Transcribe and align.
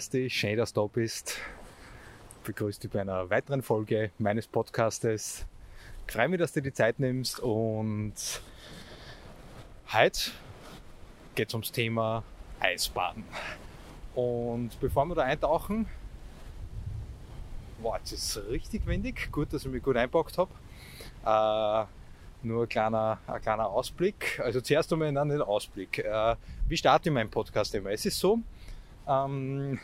Grüß 0.00 0.08
dich, 0.08 0.34
schön, 0.34 0.56
dass 0.56 0.72
du 0.72 0.80
da 0.80 0.86
bist. 0.86 1.36
Ich 2.38 2.46
begrüße 2.46 2.80
dich 2.80 2.90
bei 2.90 3.02
einer 3.02 3.28
weiteren 3.28 3.60
Folge 3.60 4.10
meines 4.16 4.46
Podcastes. 4.46 5.44
Ich 6.06 6.12
freue 6.14 6.26
mich, 6.26 6.38
dass 6.40 6.52
du 6.52 6.62
dir 6.62 6.70
die 6.70 6.74
Zeit 6.74 6.98
nimmst 6.98 7.38
und 7.40 8.14
heute 9.92 10.30
geht 11.34 11.48
es 11.48 11.54
ums 11.54 11.70
Thema 11.70 12.24
Eisbaden. 12.60 13.24
Und 14.14 14.70
bevor 14.80 15.04
wir 15.04 15.16
da 15.16 15.22
eintauchen, 15.24 15.86
wow, 17.82 17.98
jetzt 17.98 18.12
ist 18.12 18.38
richtig 18.48 18.86
windig. 18.86 19.30
Gut, 19.30 19.52
dass 19.52 19.66
ich 19.66 19.70
mich 19.70 19.82
gut 19.82 19.98
einpackt 19.98 20.38
habe. 20.38 20.50
Äh, 21.26 22.46
nur 22.46 22.62
ein 22.62 22.68
kleiner, 22.70 23.18
ein 23.26 23.42
kleiner 23.42 23.66
Ausblick. 23.66 24.40
Also 24.42 24.62
zuerst 24.62 24.90
einmal 24.94 25.08
einen 25.08 25.42
Ausblick. 25.42 25.98
Äh, 25.98 26.36
wie 26.68 26.76
starte 26.78 27.10
ich 27.10 27.14
meinen 27.14 27.30
Podcast 27.30 27.74
immer? 27.74 27.90
Es 27.90 28.06
ist 28.06 28.18
so, 28.18 28.38
ähm, 29.10 29.78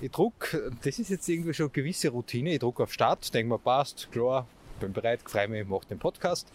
ich 0.00 0.10
druck, 0.10 0.56
das 0.82 0.98
ist 0.98 1.08
jetzt 1.08 1.28
irgendwie 1.28 1.54
schon 1.54 1.66
eine 1.66 1.72
gewisse 1.72 2.08
Routine. 2.10 2.50
Ich 2.50 2.58
druck 2.58 2.80
auf 2.80 2.92
Start, 2.92 3.32
denke 3.32 3.52
mir, 3.52 3.58
passt, 3.58 4.10
klar, 4.12 4.46
bin 4.80 4.92
bereit, 4.92 5.20
freue 5.24 5.48
mich, 5.48 5.66
mache 5.66 5.86
den 5.86 5.98
Podcast, 5.98 6.48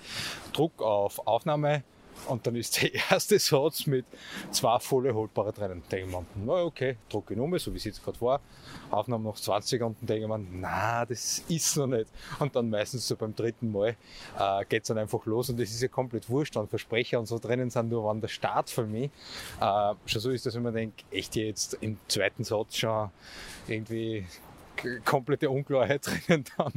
druck 0.54 0.82
auf 0.82 1.26
Aufnahme 1.26 1.84
und 2.28 2.46
dann 2.46 2.56
ist 2.56 2.82
der 2.82 2.94
erste 3.12 3.40
Satz 3.40 3.86
mit 3.88 4.06
zwei 4.52 4.80
volle 4.80 5.14
Holdbare 5.14 5.52
drinnen. 5.52 5.84
Denke 5.92 6.06
ich 6.06 6.12
mir, 6.12 6.26
na 6.46 6.54
okay, 6.64 6.98
drucke 7.10 7.36
nochmal, 7.36 7.60
so 7.60 7.74
wie 7.74 7.78
es 7.78 7.84
jetzt 7.84 8.04
gerade 8.04 8.20
war. 8.22 8.42
Aufnahme 8.90 9.26
noch 9.26 9.40
20 9.40 9.70
Sekunden, 9.70 10.06
denke 10.06 10.24
ich 10.24 10.28
mir, 10.28 10.40
na, 10.40 11.06
das 11.06 11.40
ist 11.48 11.78
noch 11.78 11.88
nicht. 11.88 12.08
Und 12.40 12.56
dann 12.56 12.70
meistens 12.70 13.08
so 13.08 13.16
beim 13.16 13.36
dritten 13.36 13.72
Mal 13.72 13.96
äh, 14.38 14.66
geht 14.66 14.84
es 14.84 14.88
dann 14.88 14.98
einfach 14.98 15.26
los 15.26 15.50
und 15.50 15.60
das 15.60 15.70
ist 15.70 15.82
ja 15.82 15.88
komplett 15.88 16.30
wurscht, 16.30 16.56
wenn 16.56 16.68
Versprecher 16.68 17.20
und 17.20 17.26
so 17.26 17.40
drinnen 17.40 17.70
sind, 17.70 17.90
nur 17.90 18.04
wann 18.04 18.22
der 18.22 18.28
Start 18.28 18.70
für 18.70 18.86
mich. 18.86 19.10
Äh, 19.60 19.94
schon 20.06 20.22
so 20.22 20.30
ist 20.32 20.46
das, 20.46 20.56
wenn 20.56 20.64
man 20.64 20.74
denkt, 20.74 21.04
echt 21.12 21.36
jetzt 21.36 21.78
im 21.82 21.98
zweiten 22.08 22.44
Satz 22.44 22.78
schon 22.78 23.10
irgendwie 23.68 24.26
komplette 25.06 25.50
Unklarheit 25.50 26.06
drinnen, 26.28 26.46
dann, 26.58 26.74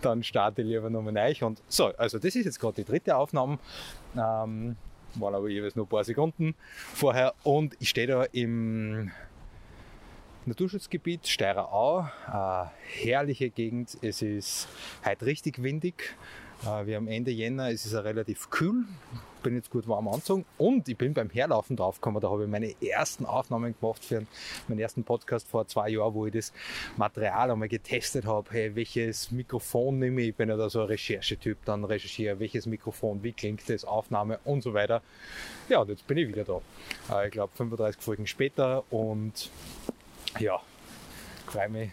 dann 0.00 0.22
starte 0.22 0.62
ich 0.62 0.68
lieber 0.68 0.90
nochmal 0.90 1.12
neu. 1.12 1.46
Und 1.46 1.62
so, 1.68 1.86
also 1.96 2.18
das 2.18 2.34
ist 2.34 2.44
jetzt 2.44 2.60
gerade 2.60 2.76
die 2.76 2.84
dritte 2.84 3.16
Aufnahme. 3.16 3.58
Ähm, 4.14 4.76
waren 5.14 5.34
aber 5.34 5.48
jeweils 5.48 5.76
nur 5.76 5.86
ein 5.86 5.88
paar 5.88 6.04
Sekunden 6.04 6.54
vorher. 6.94 7.34
Und 7.42 7.76
ich 7.80 7.88
stehe 7.88 8.06
da 8.06 8.24
im 8.24 9.10
Naturschutzgebiet 10.46 11.26
Steirer 11.26 11.72
Au. 11.72 12.08
Äh, 12.26 12.66
herrliche 13.04 13.50
Gegend. 13.50 13.96
Es 14.02 14.22
ist 14.22 14.68
heute 15.04 15.26
richtig 15.26 15.62
windig. 15.62 16.16
Äh, 16.64 16.86
wir 16.86 16.96
haben 16.96 17.08
Ende 17.08 17.30
Jänner, 17.30 17.70
es 17.70 17.86
ist 17.86 17.92
ja 17.92 18.00
relativ 18.00 18.50
kühl. 18.50 18.84
Bin 19.42 19.54
jetzt 19.54 19.70
gut 19.70 19.86
warm 19.86 20.08
angezogen 20.08 20.44
und 20.58 20.88
ich 20.88 20.96
bin 20.96 21.14
beim 21.14 21.30
Herlaufen 21.30 21.76
draufgekommen. 21.76 22.20
Da 22.20 22.28
habe 22.28 22.44
ich 22.44 22.50
meine 22.50 22.74
ersten 22.82 23.24
Aufnahmen 23.24 23.74
gemacht 23.80 24.04
für 24.04 24.24
meinen 24.66 24.80
ersten 24.80 25.04
Podcast 25.04 25.46
vor 25.46 25.66
zwei 25.68 25.90
Jahren, 25.90 26.12
wo 26.14 26.26
ich 26.26 26.32
das 26.32 26.52
Material 26.96 27.52
einmal 27.52 27.68
getestet 27.68 28.26
habe. 28.26 28.48
Hey, 28.50 28.74
welches 28.74 29.30
Mikrofon 29.30 30.00
nehme 30.00 30.22
ich? 30.22 30.30
Ich 30.30 30.34
bin 30.34 30.48
ja 30.48 30.56
da 30.56 30.68
so 30.68 30.80
ein 30.80 30.86
Recherchetyp, 30.86 31.64
dann 31.64 31.84
recherchiere, 31.84 32.40
welches 32.40 32.66
Mikrofon, 32.66 33.22
wie 33.22 33.32
klingt 33.32 33.68
das, 33.70 33.84
Aufnahme 33.84 34.40
und 34.44 34.62
so 34.62 34.74
weiter. 34.74 35.02
Ja, 35.68 35.82
und 35.82 35.88
jetzt 35.88 36.06
bin 36.08 36.18
ich 36.18 36.26
wieder 36.26 36.44
da. 36.44 36.60
Äh, 37.14 37.26
ich 37.26 37.32
glaube 37.32 37.52
35 37.54 38.02
Folgen 38.02 38.26
später 38.26 38.82
und 38.90 39.50
ja, 40.40 40.60
freue 41.46 41.68
mich 41.68 41.90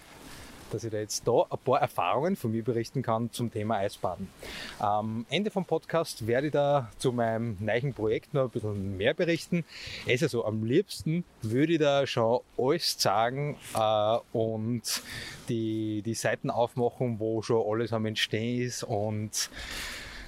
dass 0.76 0.84
ich 0.84 0.92
da 0.92 0.98
jetzt 0.98 1.26
da 1.26 1.46
ein 1.50 1.58
paar 1.64 1.80
Erfahrungen 1.80 2.36
von 2.36 2.52
mir 2.52 2.64
berichten 2.64 3.02
kann 3.02 3.32
zum 3.32 3.52
Thema 3.52 3.78
Eisbaden. 3.78 4.28
Am 4.78 5.26
Ende 5.30 5.50
vom 5.50 5.64
Podcast 5.64 6.28
werde 6.28 6.48
ich 6.48 6.54
da 6.54 6.92
zu 6.98 7.14
meinem 7.14 7.56
neuen 7.62 7.94
Projekt 7.94 8.34
noch 8.34 8.44
ein 8.44 8.50
bisschen 8.50 8.98
mehr 8.98 9.14
berichten. 9.14 9.64
Also 10.08 10.28
so, 10.28 10.46
am 10.46 10.66
liebsten 10.66 11.24
würde 11.42 11.74
ich 11.74 11.80
da 11.80 12.06
schon 12.06 12.42
alles 12.58 13.00
sagen 13.00 13.56
äh, 13.74 14.18
und 14.34 15.02
die, 15.48 16.02
die 16.06 16.14
Seiten 16.14 16.50
aufmachen, 16.50 17.20
wo 17.20 17.42
schon 17.42 17.64
alles 17.66 17.94
am 17.94 18.06
Entstehen 18.06 18.62
ist 18.62 18.84
und 18.84 19.50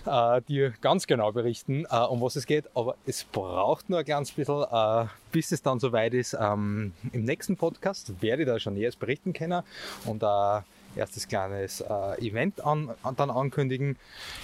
äh, 0.08 0.42
dir 0.42 0.74
ganz 0.82 1.08
genau 1.08 1.32
berichten, 1.32 1.86
äh, 1.90 1.98
um 1.98 2.22
was 2.22 2.36
es 2.36 2.46
geht. 2.46 2.66
Aber 2.76 2.96
es 3.06 3.24
braucht 3.24 3.90
nur 3.90 4.00
ein 4.00 4.06
kleines 4.06 4.32
bisschen, 4.32 4.64
äh, 4.72 5.06
bis 5.32 5.52
es 5.52 5.62
dann 5.62 5.80
soweit 5.80 6.14
ist. 6.14 6.36
Ähm, 6.40 6.94
Im 7.12 7.24
nächsten 7.24 7.58
Podcast 7.58 8.22
werde 8.22 8.44
ich 8.44 8.48
da 8.48 8.60
schon 8.60 8.74
näheres 8.74 8.96
berichten 8.96 9.34
können 9.34 9.64
und 10.06 10.24
ein 10.24 10.64
erstes 10.96 11.28
kleines 11.28 11.82
äh, 11.82 12.28
Event 12.28 12.64
an, 12.66 12.92
an, 13.04 13.16
dann 13.16 13.30
ankündigen. 13.30 13.98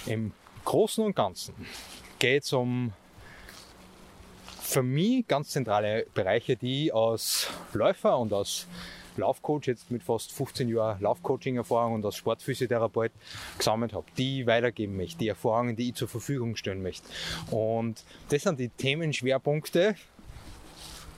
Im 0.06 0.32
Großen 0.64 1.04
und 1.04 1.16
Ganzen 1.16 1.54
geht 2.18 2.44
es 2.44 2.52
um 2.52 2.92
für 4.62 4.82
mich 4.82 5.26
ganz 5.28 5.50
zentrale 5.50 6.06
Bereiche, 6.14 6.56
die 6.56 6.92
als 6.92 7.48
Läufer 7.74 8.18
und 8.18 8.32
als 8.32 8.66
Laufcoach, 9.16 9.66
jetzt 9.66 9.90
mit 9.90 10.02
fast 10.02 10.32
15 10.32 10.68
Jahren 10.68 11.00
Laufcoaching-Erfahrung 11.00 11.94
und 11.94 12.04
als 12.04 12.16
Sportphysiotherapeut 12.16 13.12
gesammelt 13.58 13.92
habe, 13.92 14.06
die 14.16 14.46
weitergeben 14.46 14.96
möchte, 14.96 15.18
die 15.18 15.28
Erfahrungen, 15.28 15.76
die 15.76 15.90
ich 15.90 15.94
zur 15.94 16.08
Verfügung 16.08 16.56
stellen 16.56 16.82
möchte. 16.82 17.06
Und 17.50 18.04
das 18.28 18.42
sind 18.42 18.58
die 18.58 18.68
Themenschwerpunkte, 18.68 19.94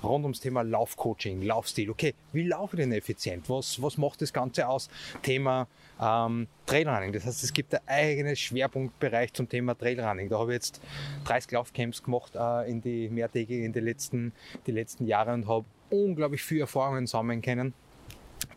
rund 0.02 0.24
ums 0.24 0.40
Thema 0.40 0.62
Laufcoaching, 0.62 1.42
Laufstil. 1.42 1.90
Okay, 1.90 2.14
wie 2.32 2.46
laufe 2.46 2.76
ich 2.76 2.82
denn 2.82 2.92
effizient? 2.92 3.48
Was, 3.48 3.80
was 3.82 3.98
macht 3.98 4.22
das 4.22 4.32
Ganze 4.32 4.68
aus? 4.68 4.88
Thema 5.22 5.66
ähm, 6.00 6.46
Trailrunning. 6.66 7.12
Das 7.12 7.24
heißt, 7.24 7.42
es 7.42 7.52
gibt 7.52 7.74
einen 7.74 7.88
eigenen 7.88 8.36
Schwerpunktbereich 8.36 9.32
zum 9.32 9.48
Thema 9.48 9.74
Trailrunning. 9.74 10.28
Da 10.28 10.38
habe 10.38 10.52
ich 10.52 10.56
jetzt 10.56 10.80
30 11.24 11.52
Laufcamps 11.52 12.02
gemacht 12.02 12.32
äh, 12.34 12.70
in 12.70 12.80
die 12.80 13.08
mehrtägigen, 13.08 13.64
in 13.64 13.72
die 13.72 13.80
letzten, 13.80 14.32
die 14.66 14.72
letzten 14.72 15.06
Jahre 15.06 15.32
und 15.34 15.48
habe 15.48 15.64
unglaublich 15.90 16.42
viel 16.42 16.60
Erfahrungen 16.60 17.06
sammeln 17.06 17.42
können 17.42 17.74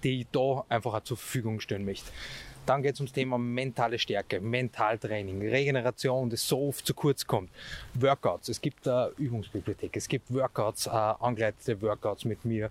die 0.04 0.22
ich 0.22 0.28
da 0.32 0.66
einfach 0.70 0.94
auch 0.94 1.04
zur 1.04 1.18
Verfügung 1.18 1.60
stellen 1.60 1.86
möchte. 1.86 2.12
Dann 2.66 2.84
geht 2.84 2.94
es 2.94 3.00
ums 3.00 3.14
Thema 3.14 3.38
mentale 3.38 3.98
Stärke, 3.98 4.40
Mentaltraining, 4.40 5.42
Regeneration, 5.42 6.30
das 6.30 6.48
so 6.48 6.68
oft 6.68 6.86
zu 6.86 6.94
kurz 6.94 7.26
kommt. 7.26 7.50
Workouts, 7.96 8.50
es 8.50 8.62
gibt 8.62 8.88
eine 8.88 9.12
Übungsbibliothek, 9.18 9.98
es 9.98 10.08
gibt 10.08 10.32
Workouts, 10.32 10.86
äh, 10.86 10.90
angeleitete 10.90 11.82
Workouts 11.82 12.26
mit 12.26 12.46
mir 12.46 12.70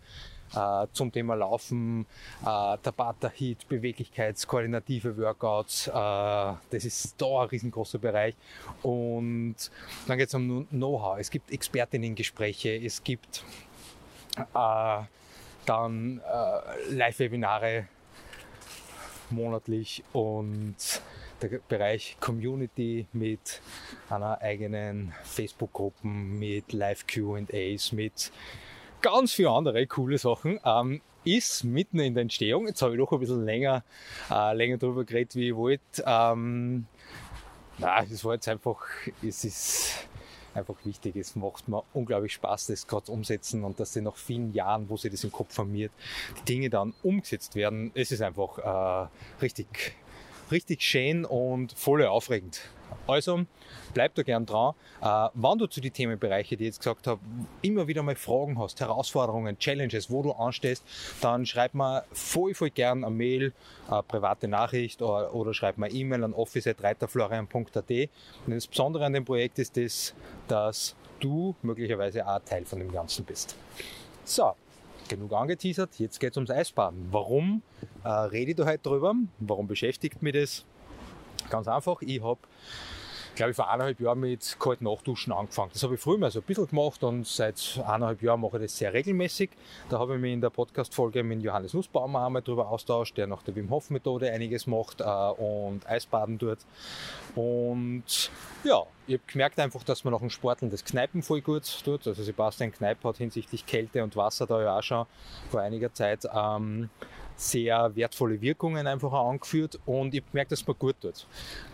äh, 0.54 0.86
zum 0.92 1.10
Thema 1.12 1.34
Laufen, 1.34 2.06
äh, 2.42 2.44
Tabata 2.82 3.28
Heat, 3.28 3.68
Beweglichkeitskoordinative 3.68 5.16
Workouts, 5.16 5.88
äh, 5.88 5.90
das 5.90 6.84
ist 6.84 7.20
da 7.20 7.42
ein 7.42 7.48
riesengroßer 7.48 7.98
Bereich. 7.98 8.34
Und 8.82 9.56
dann 10.06 10.18
geht 10.18 10.28
es 10.28 10.34
um 10.34 10.68
Know-how, 10.68 11.18
es 11.18 11.30
gibt 11.30 11.50
Expertinnen-Gespräche, 11.50 12.76
es 12.76 13.02
gibt 13.02 13.42
äh, 14.54 15.02
dann 15.68 16.20
äh, 16.20 16.92
Live-Webinare 16.94 17.86
monatlich 19.30 20.02
und 20.12 20.76
der 21.42 21.60
Bereich 21.68 22.16
Community 22.20 23.06
mit 23.12 23.60
einer 24.08 24.40
eigenen 24.40 25.12
Facebook-Gruppe, 25.24 26.06
mit 26.06 26.72
Live-QAs, 26.72 27.92
mit 27.92 28.32
ganz 29.02 29.34
viele 29.34 29.50
andere 29.50 29.86
coole 29.86 30.18
Sachen. 30.18 30.58
Ähm, 30.64 31.00
ist 31.24 31.64
mitten 31.64 31.98
in 32.00 32.14
der 32.14 32.22
Entstehung. 32.22 32.66
Jetzt 32.66 32.80
habe 32.80 32.94
ich 32.94 32.98
doch 32.98 33.12
ein 33.12 33.20
bisschen 33.20 33.44
länger, 33.44 33.84
äh, 34.30 34.54
länger 34.54 34.78
drüber 34.78 35.04
geredet, 35.04 35.36
wie 35.36 35.48
ich 35.48 35.56
wollte. 35.56 36.02
Ähm, 36.06 36.86
na, 37.76 38.02
es 38.02 38.24
war 38.24 38.34
jetzt 38.34 38.48
einfach, 38.48 38.80
es 39.22 39.44
ist 39.44 40.07
einfach 40.58 40.76
wichtig 40.84 41.16
ist. 41.16 41.36
Macht 41.36 41.68
mir 41.68 41.82
unglaublich 41.94 42.32
Spaß, 42.34 42.66
das 42.66 42.86
gerade 42.86 43.10
umsetzen 43.10 43.64
und 43.64 43.80
dass 43.80 43.92
sie 43.92 44.00
nach 44.00 44.16
vielen 44.16 44.52
Jahren, 44.52 44.88
wo 44.88 44.96
sie 44.96 45.10
das 45.10 45.24
im 45.24 45.32
Kopf 45.32 45.54
formiert, 45.54 45.92
die 46.40 46.54
Dinge 46.54 46.70
dann 46.70 46.94
umgesetzt 47.02 47.54
werden. 47.54 47.90
Es 47.94 48.12
ist 48.12 48.22
einfach 48.22 48.58
äh, 48.58 49.08
richtig 49.42 49.94
richtig 50.50 50.82
schön 50.82 51.24
und 51.24 51.72
voll 51.72 52.04
aufregend. 52.04 52.60
Also 53.08 53.46
bleib 53.94 54.14
da 54.14 54.22
gern 54.22 54.44
dran. 54.44 54.74
Äh, 55.00 55.28
wenn 55.32 55.58
du 55.58 55.66
zu 55.66 55.80
den 55.80 55.92
Themenbereichen, 55.92 56.58
die 56.58 56.64
ich 56.64 56.68
jetzt 56.68 56.78
gesagt 56.80 57.06
habe, 57.06 57.20
immer 57.62 57.88
wieder 57.88 58.02
mal 58.02 58.14
Fragen 58.14 58.58
hast, 58.58 58.80
Herausforderungen, 58.80 59.58
Challenges, 59.58 60.10
wo 60.10 60.22
du 60.22 60.32
anstehst, 60.32 60.84
dann 61.22 61.46
schreib 61.46 61.72
mir 61.72 62.04
voll, 62.12 62.54
voll 62.54 62.70
gern 62.70 63.04
eine 63.04 63.14
Mail, 63.14 63.54
eine 63.88 64.02
private 64.02 64.46
Nachricht 64.46 65.00
oder, 65.00 65.34
oder 65.34 65.54
schreib 65.54 65.78
mir 65.78 65.90
E-Mail 65.90 66.22
an 66.22 66.34
office.reiterflorian.at. 66.34 67.90
Und 68.46 68.54
das 68.54 68.66
Besondere 68.66 69.06
an 69.06 69.14
dem 69.14 69.24
Projekt 69.24 69.58
ist 69.58 69.78
das, 69.78 70.14
dass 70.46 70.94
du 71.18 71.54
möglicherweise 71.62 72.26
auch 72.26 72.40
Teil 72.40 72.66
von 72.66 72.78
dem 72.78 72.92
Ganzen 72.92 73.24
bist. 73.24 73.56
So, 74.24 74.52
genug 75.08 75.32
angeteasert, 75.32 75.98
jetzt 75.98 76.20
geht 76.20 76.32
es 76.32 76.36
ums 76.36 76.50
Eisbaden. 76.50 77.08
Warum 77.10 77.62
äh, 78.04 78.08
rede 78.08 78.50
ich 78.50 78.56
da 78.58 78.66
heute 78.66 78.82
drüber? 78.82 79.14
Warum 79.38 79.66
beschäftigt 79.66 80.22
mich 80.22 80.34
das? 80.34 80.66
Ganz 81.48 81.66
einfach, 81.66 82.02
ich 82.02 82.22
habe 82.22 82.40
glaube 83.38 83.52
ich, 83.52 83.56
vor 83.56 83.70
eineinhalb 83.70 84.00
Jahren 84.00 84.18
mit 84.18 84.56
kalten 84.58 84.84
Nachduschen 84.84 85.32
angefangen. 85.32 85.70
Das 85.72 85.84
habe 85.84 85.94
ich 85.94 86.00
früher 86.00 86.18
mal 86.18 86.30
so 86.30 86.40
ein 86.40 86.42
bisschen 86.42 86.66
gemacht 86.66 87.04
und 87.04 87.24
seit 87.24 87.80
eineinhalb 87.86 88.20
Jahren 88.20 88.40
mache 88.40 88.56
ich 88.56 88.64
das 88.64 88.76
sehr 88.76 88.92
regelmäßig. 88.92 89.50
Da 89.88 90.00
habe 90.00 90.16
ich 90.16 90.20
mich 90.20 90.32
in 90.32 90.40
der 90.40 90.50
Podcast-Folge 90.50 91.22
mit 91.22 91.40
Johannes 91.42 91.72
Nussbaumer 91.72 92.26
einmal 92.26 92.42
drüber 92.42 92.68
austauscht, 92.68 93.16
der 93.16 93.28
nach 93.28 93.44
der 93.44 93.54
Wim 93.54 93.70
Hof 93.70 93.90
Methode 93.90 94.32
einiges 94.32 94.66
macht 94.66 95.00
äh, 95.00 95.04
und 95.04 95.88
Eisbaden 95.88 96.36
tut. 96.38 96.58
Und 97.36 98.02
ja, 98.64 98.82
ich 99.06 99.14
habe 99.14 99.22
gemerkt 99.28 99.60
einfach, 99.60 99.84
dass 99.84 100.02
man 100.02 100.12
nach 100.12 100.20
dem 100.20 100.30
Sporteln 100.30 100.72
das 100.72 100.84
Kneipen 100.84 101.22
voll 101.22 101.40
gut 101.40 101.62
tut. 101.84 102.08
Also 102.08 102.20
Sebastian 102.24 102.72
Kneip 102.72 103.04
hat 103.04 103.18
hinsichtlich 103.18 103.64
Kälte 103.66 104.02
und 104.02 104.16
Wasser 104.16 104.48
da 104.48 104.60
ja 104.60 104.78
auch 104.78 104.82
schon 104.82 105.06
vor 105.48 105.60
einiger 105.60 105.94
Zeit 105.94 106.24
ähm, 106.34 106.90
sehr 107.38 107.94
wertvolle 107.94 108.40
Wirkungen 108.40 108.86
einfach 108.86 109.12
auch 109.12 109.30
angeführt 109.30 109.78
und 109.86 110.12
ich 110.12 110.24
gemerkt, 110.30 110.50
dass 110.50 110.60
es 110.60 110.66
mir 110.66 110.74
gut 110.74 110.96
tut. 111.00 111.26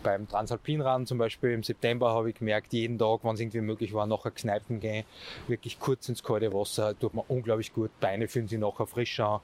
Beim 0.03 0.29
Transalpinrad 0.29 1.07
zum 1.07 1.17
Beispiel 1.17 1.51
im 1.51 1.63
September 1.63 2.13
habe 2.13 2.29
ich 2.29 2.35
gemerkt, 2.35 2.71
jeden 2.71 2.99
Tag, 2.99 3.23
wenn 3.23 3.33
es 3.33 3.39
irgendwie 3.39 3.61
möglich 3.61 3.93
war, 3.93 4.05
nachher 4.05 4.31
Kneipen 4.31 4.79
gehen, 4.79 5.05
wirklich 5.47 5.79
kurz 5.79 6.07
ins 6.07 6.21
kalte 6.21 6.53
Wasser, 6.53 6.97
tut 6.97 7.15
mir 7.15 7.25
unglaublich 7.27 7.73
gut, 7.73 7.89
Beine 7.99 8.27
fühlen 8.27 8.47
sich 8.47 8.59
nachher 8.59 8.85
frisch 8.85 9.19
an 9.19 9.41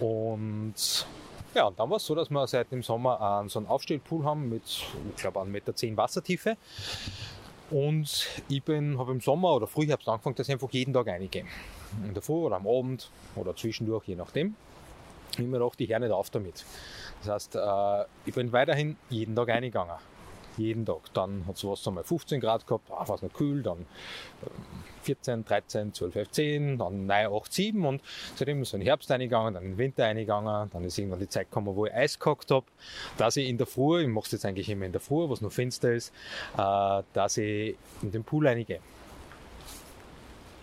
und 0.00 1.06
ja, 1.54 1.66
und 1.66 1.78
dann 1.78 1.90
war 1.90 1.98
es 1.98 2.06
so, 2.06 2.14
dass 2.14 2.30
wir 2.30 2.46
seit 2.46 2.72
dem 2.72 2.82
Sommer 2.82 3.20
einen, 3.20 3.48
so 3.48 3.58
einen 3.58 3.68
Aufstellpool 3.68 4.24
haben 4.24 4.48
mit, 4.48 4.62
ich 5.14 5.20
glaube, 5.20 5.38
1,10 5.38 5.44
Meter 5.46 5.96
Wassertiefe. 5.96 6.56
Und 7.70 8.26
ich 8.48 8.62
bin, 8.62 8.98
habe 8.98 9.12
im 9.12 9.20
Sommer 9.20 9.54
oder 9.54 9.66
Frühherbst 9.66 10.08
angefangen, 10.08 10.34
dass 10.36 10.48
ich 10.48 10.54
einfach 10.54 10.70
jeden 10.70 10.94
Tag 10.94 11.08
reingehen. 11.08 11.46
In 12.06 12.14
der 12.14 12.22
Früh 12.22 12.36
oder 12.36 12.56
am 12.56 12.66
Abend 12.66 13.10
oder 13.36 13.54
zwischendurch, 13.54 14.08
je 14.08 14.14
nachdem 14.14 14.56
ich 15.32 15.38
mir 15.46 15.58
gedacht, 15.58 15.80
ich 15.80 15.90
höre 15.90 15.98
nicht 16.00 16.12
auf 16.12 16.30
damit. 16.30 16.64
Das 17.24 17.32
heißt, 17.34 17.56
äh, 17.56 18.04
ich 18.26 18.34
bin 18.34 18.52
weiterhin 18.52 18.96
jeden 19.08 19.34
Tag 19.34 19.48
eingegangen. 19.48 19.96
Jeden 20.58 20.84
Tag. 20.84 21.00
Dann 21.14 21.46
hat 21.46 21.56
es 21.56 21.64
was 21.64 21.86
einmal 21.88 22.04
15 22.04 22.40
Grad 22.40 22.66
gehabt, 22.66 22.90
ah, 22.90 23.08
war 23.08 23.16
es 23.16 23.22
noch 23.22 23.32
kühl, 23.32 23.62
dann 23.62 23.86
14, 25.02 25.44
13, 25.44 25.94
12, 25.94 26.16
11, 26.16 26.30
10, 26.30 26.78
dann 26.78 27.06
9, 27.06 27.26
8, 27.32 27.52
7 27.52 27.86
und 27.86 28.02
seitdem 28.36 28.62
ist 28.62 28.70
so 28.70 28.76
in 28.76 28.82
den 28.82 28.86
Herbst 28.86 29.10
eingegangen, 29.10 29.54
dann 29.54 29.62
in 29.62 29.70
den 29.72 29.78
Winter 29.78 30.04
eingegangen, 30.04 30.68
dann 30.70 30.84
ist 30.84 30.98
irgendwann 30.98 31.20
die 31.20 31.28
Zeit 31.28 31.48
gekommen, 31.48 31.74
wo 31.74 31.86
ich 31.86 31.94
Eis 31.94 32.18
gehackt 32.18 32.50
habe, 32.50 32.66
dass 33.16 33.36
ich 33.36 33.48
in 33.48 33.56
der 33.56 33.66
Früh, 33.66 34.02
ich 34.02 34.08
mache 34.08 34.26
es 34.26 34.32
jetzt 34.32 34.44
eigentlich 34.44 34.68
immer 34.68 34.84
in 34.84 34.92
der 34.92 35.00
Früh, 35.00 35.28
was 35.28 35.40
noch 35.40 35.52
finster 35.52 35.92
ist, 35.92 36.12
äh, 36.56 37.02
dass 37.14 37.38
ich 37.38 37.76
in 38.02 38.12
den 38.12 38.22
Pool 38.22 38.46
reingehe. 38.46 38.80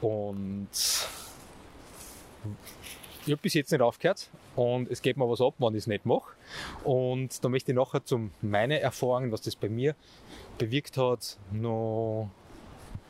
Und 0.01 0.69
ich 3.25 3.31
habe 3.31 3.41
bis 3.41 3.53
jetzt 3.53 3.71
nicht 3.71 3.81
aufgehört 3.81 4.29
und 4.55 4.89
es 4.89 5.01
geht 5.01 5.17
mir 5.17 5.29
was 5.29 5.41
ab, 5.41 5.55
wenn 5.57 5.73
ich 5.73 5.79
es 5.79 5.87
nicht 5.87 6.05
mache. 6.05 6.31
Und 6.83 7.43
da 7.43 7.49
möchte 7.49 7.71
ich 7.71 7.75
nachher 7.75 8.03
zu 8.03 8.29
meinen 8.41 8.79
Erfahrungen, 8.79 9.31
was 9.31 9.41
das 9.41 9.55
bei 9.55 9.69
mir 9.69 9.95
bewirkt 10.57 10.97
hat, 10.97 11.37
noch 11.51 12.29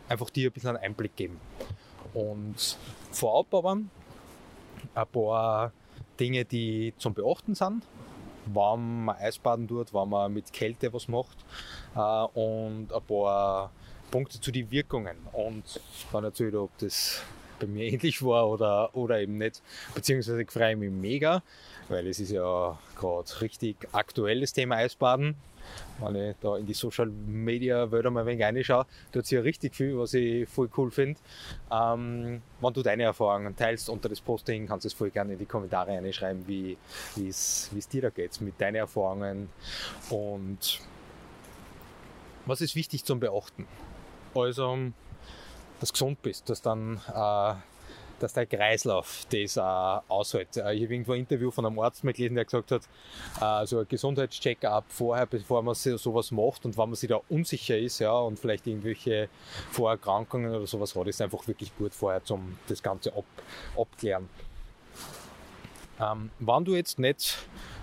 einfach 0.08 0.30
dir 0.30 0.50
ein 0.50 0.54
bisschen 0.54 0.70
einen 0.70 0.84
Einblick 0.84 1.16
geben. 1.16 1.40
Und 2.14 2.78
vorab 3.12 3.54
aber 3.54 3.78
ein 4.96 5.08
paar 5.12 5.72
Dinge, 6.20 6.46
die 6.46 6.94
zum 6.98 7.14
Beachten 7.14 7.56
sind, 7.56 7.84
wenn 8.46 9.06
man 9.06 9.16
Eisbaden 9.18 9.68
tut, 9.68 9.94
wenn 9.94 10.10
man 10.10 10.34
mit 10.34 10.52
Kälte 10.52 10.92
was 10.92 11.08
macht 11.08 11.38
äh, 11.96 12.00
und 12.00 12.92
ein 12.92 13.04
paar 13.08 13.72
Punkte 14.12 14.42
zu 14.42 14.52
den 14.52 14.72
Wirkungen. 14.72 15.18
Und 15.34 15.80
dann 16.12 16.24
erzähle 16.24 16.50
ich, 16.50 16.56
ob 16.56 16.78
das 16.80 17.24
bei 17.60 17.68
mir 17.68 17.86
ähnlich 17.94 18.24
war 18.24 18.50
oder, 18.50 18.96
oder 18.96 19.20
eben 19.20 19.38
nicht. 19.38 19.62
Beziehungsweise 19.94 20.42
ich 20.42 20.52
freue 20.52 20.76
mich 20.76 20.92
mega, 20.92 21.44
weil 21.88 22.08
es 22.08 22.20
ist 22.20 22.32
ja 22.32 22.78
gerade 22.96 23.42
richtig 23.42 23.78
aktuelles 23.92 24.54
Thema 24.54 24.78
Eisbaden. 24.78 25.36
Wenn 26.00 26.16
ich 26.16 26.36
da 26.42 26.58
in 26.58 26.66
die 26.66 26.74
Social 26.74 27.08
Media 27.08 27.92
Welt 27.92 28.10
mal 28.10 28.22
ein 28.22 28.26
wenig 28.26 28.44
reinschaue, 28.44 28.86
tut 29.12 29.24
es 29.24 29.30
ja 29.30 29.42
richtig 29.42 29.76
viel, 29.76 29.98
was 29.98 30.14
ich 30.14 30.48
voll 30.48 30.70
cool 30.78 30.90
finde. 30.90 31.20
Ähm, 31.72 32.42
wenn 32.62 32.74
du 32.74 32.82
deine 32.82 33.04
Erfahrungen 33.04 33.56
teilst 33.56 33.90
unter 33.90 34.10
das 34.10 34.22
Posting, 34.22 34.68
kannst 34.68 34.86
du 34.86 34.88
es 34.88 34.94
voll 34.94 35.10
gerne 35.10 35.34
in 35.34 35.40
die 35.40 35.46
Kommentare 35.46 35.92
reinschreiben, 35.92 36.48
wie 36.48 36.78
es 37.18 37.70
dir 37.92 38.02
da 38.02 38.10
geht 38.10 38.40
mit 38.42 38.60
deinen 38.60 38.76
Erfahrungen 38.76 39.50
und 40.10 40.80
was 42.46 42.62
ist 42.62 42.76
wichtig 42.76 43.04
zum 43.06 43.20
Beachten. 43.20 43.68
Also 44.34 44.92
dass 45.80 45.90
du 45.90 45.94
gesund 45.94 46.22
bist, 46.22 46.50
dass 46.50 46.62
dann 46.62 47.02
äh, 47.14 47.54
dass 48.20 48.34
der 48.34 48.46
Kreislauf 48.46 49.26
das 49.30 49.58
äh, 49.58 49.62
aushält. 49.62 50.58
Äh, 50.58 50.74
ich 50.74 50.84
habe 50.84 50.94
irgendwo 50.94 51.14
ein 51.14 51.20
Interview 51.20 51.52
von 51.52 51.66
einem 51.66 51.80
Arzt 51.80 52.04
mal 52.04 52.14
gelesen, 52.14 52.36
der 52.36 52.46
gesagt 52.46 52.72
hat, 52.72 52.82
äh, 53.42 53.66
so 53.66 53.80
ein 53.80 53.88
Gesundheitscheck-up 53.88 54.86
vorher, 54.90 55.26
bevor 55.26 55.62
man 55.64 55.76
sowas 55.76 56.32
macht 56.32 56.66
und 56.66 56.78
wenn 56.78 56.90
man 56.90 56.96
sich 56.96 57.10
da 57.10 57.20
unsicher 57.30 57.78
ist 57.78 58.00
ja, 58.00 58.12
und 58.12 58.38
vielleicht 58.40 58.68
irgendwelche 58.68 59.30
Vorerkrankungen 59.72 60.54
oder 60.54 60.68
sowas 60.68 60.96
hat, 60.96 61.08
ist 61.08 61.22
einfach 61.22 61.48
wirklich 61.48 61.76
gut 61.78 61.94
vorher 61.94 62.24
zum 62.24 62.58
das 62.68 62.84
Ganze 62.84 63.14
ab, 63.16 63.26
abklären. 63.78 64.30
Ähm, 66.00 66.30
wenn 66.40 66.66
du 66.66 66.76
jetzt 66.76 67.00
nicht 67.00 67.38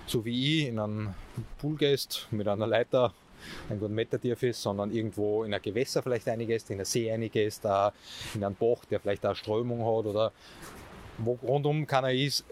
so 0.06 0.24
wie 0.24 0.62
ich 0.62 0.68
in 0.68 0.78
einen 0.78 1.14
Pool 1.58 1.76
gehst 1.76 2.28
mit 2.30 2.46
einer 2.46 2.66
Leiter 2.66 3.12
ein 3.68 3.80
gut 3.80 3.90
Meter 3.90 4.20
tief 4.20 4.42
ist, 4.42 4.62
sondern 4.62 4.90
irgendwo 4.92 5.44
in 5.44 5.54
ein 5.54 5.62
Gewässer 5.62 6.02
vielleicht 6.02 6.28
einiges, 6.28 6.68
in 6.70 6.78
ein 6.78 6.84
See 6.84 7.10
einiges, 7.10 7.60
da 7.60 7.92
in 8.34 8.44
einen 8.44 8.54
Bach, 8.54 8.84
der 8.90 9.00
vielleicht 9.00 9.24
auch 9.26 9.34
Strömung 9.34 9.80
hat 9.80 10.06
oder 10.06 10.32
wo 11.18 11.38
rundum 11.42 11.86
keiner 11.86 12.12
ist, 12.12 12.44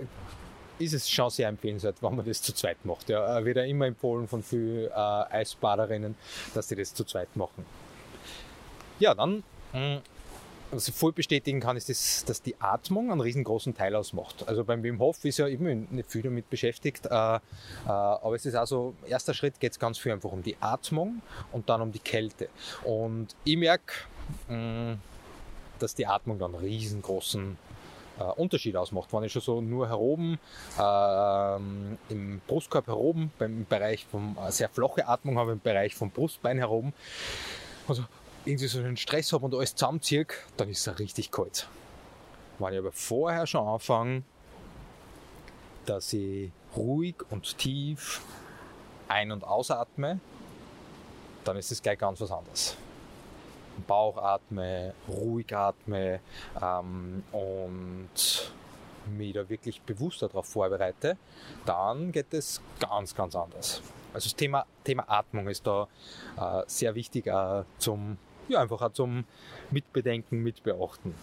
ist 0.79 0.93
es 0.93 1.09
schon 1.09 1.31
sehr 1.31 1.49
empfehlenswert, 1.49 1.97
wenn 2.03 2.17
man 2.17 2.25
das 2.25 2.43
zu 2.43 2.53
zweit 2.53 2.85
macht. 2.85 3.09
Ja, 3.09 3.45
wird 3.45 3.57
ja 3.57 3.65
immer 3.65 3.87
empfohlen 3.87 4.27
von 4.27 4.43
vielen 4.43 4.91
äh, 4.91 4.91
Eisbaderinnen, 4.93 6.17
dass 6.55 6.69
sie 6.69 6.77
das 6.77 6.95
zu 6.95 7.05
zweit 7.05 7.35
machen. 7.37 7.65
Ja, 8.99 9.15
dann 9.15 9.43
hm, 9.73 10.01
was 10.71 10.89
ich 10.89 10.95
voll 10.95 11.13
bestätigen 11.13 11.61
kann, 11.61 11.77
ist, 11.77 11.89
das, 11.89 12.25
dass 12.25 12.43
die 12.43 12.61
Atmung 12.61 13.11
einen 13.11 13.21
riesengroßen 13.21 13.75
Teil 13.75 13.95
ausmacht. 13.95 14.47
Also 14.49 14.65
beim 14.65 14.83
Wim 14.83 14.99
Hof 14.99 15.25
ist 15.25 15.39
ja 15.39 15.47
immer 15.47 15.75
nicht 15.75 16.11
viel 16.11 16.23
damit 16.23 16.51
beschäftigt, 16.51 17.07
äh, 17.07 17.09
äh, 17.11 17.41
aber 17.87 18.35
es 18.35 18.47
ist 18.47 18.55
also, 18.55 18.95
erster 19.07 19.35
Schritt 19.35 19.61
geht 19.61 19.73
es 19.73 19.79
ganz 19.79 19.99
viel 19.99 20.13
einfach 20.13 20.33
um 20.33 20.43
die 20.43 20.57
Atmung 20.61 21.23
und 21.53 21.69
dann 21.69 21.81
um 21.81 21.93
die 21.93 21.99
Kälte. 21.99 22.49
Und 22.83 23.37
ich 23.45 23.57
merke, 23.57 23.95
mm, 24.49 24.95
dass 25.79 25.95
die 25.95 26.07
Atmung 26.07 26.39
dann 26.39 26.55
einen 26.55 26.65
riesengroßen 26.65 27.57
äh, 28.19 28.23
Unterschied 28.23 28.77
ausmacht. 28.77 29.13
Wenn 29.13 29.25
ich 29.25 29.33
schon 29.33 29.43
so 29.43 29.61
nur 29.61 29.89
heroben, 29.89 30.39
äh, 30.79 31.57
im 32.13 32.41
Brustkorb 32.47 32.87
heroben, 32.87 33.33
beim 33.39 33.67
Bereich 33.69 34.07
vom, 34.07 34.37
äh, 34.39 34.51
sehr 34.51 34.69
flache 34.69 35.07
Atmung 35.07 35.39
habe, 35.39 35.53
im 35.53 35.61
Bereich 35.61 35.95
vom 35.95 36.11
Brustbein 36.11 36.59
heroben, 36.59 36.93
also 37.89 38.05
irgendwie 38.45 38.67
so 38.67 38.79
einen 38.79 38.97
Stress 38.97 39.33
habe 39.33 39.45
und 39.45 39.55
alles 39.55 39.75
zusammenziehe, 39.75 40.27
dann 40.57 40.69
ist 40.69 40.87
es 40.87 40.99
richtig 40.99 41.31
kalt. 41.31 41.69
Wenn 42.59 42.73
ich 42.73 42.79
aber 42.79 42.93
vorher 42.93 43.47
schon 43.47 43.67
anfange, 43.67 44.23
dass 45.87 46.13
ich 46.13 46.51
ruhig 46.77 47.17
und 47.31 47.59
tief 47.59 48.21
ein- 49.09 49.33
und 49.33 49.45
ausatme, 49.45 50.21
dann 51.45 51.57
ist 51.57 51.71
es 51.71 51.83
gleich 51.83 51.99
ganz 51.99 52.21
was 52.21 52.31
anderes. 52.31 52.77
Bauch 53.87 54.17
atme, 54.19 54.95
ruhig 55.09 55.55
atme 55.55 56.21
ähm, 56.63 57.25
und 57.33 58.53
mich 59.07 59.33
da 59.35 59.49
wirklich 59.49 59.83
bewusster 59.83 60.29
darauf 60.29 60.47
vorbereite, 60.47 61.17
dann 61.67 62.13
geht 62.13 62.33
es 62.33 62.63
ganz, 62.79 63.15
ganz 63.15 63.35
anders. 63.35 63.83
Also 64.15 64.29
das 64.29 64.37
Thema, 64.37 64.65
Thema 64.85 65.05
Atmung 65.09 65.49
ist 65.49 65.67
da 65.67 65.89
äh, 66.39 66.63
sehr 66.67 66.95
wichtig 66.95 67.27
äh, 67.27 67.65
zum 67.79 68.17
ja, 68.49 68.61
einfach 68.61 68.81
auch 68.83 68.93
zum 68.93 69.25
Mitbedenken, 69.71 70.43
Mitbeachten. 70.43 71.15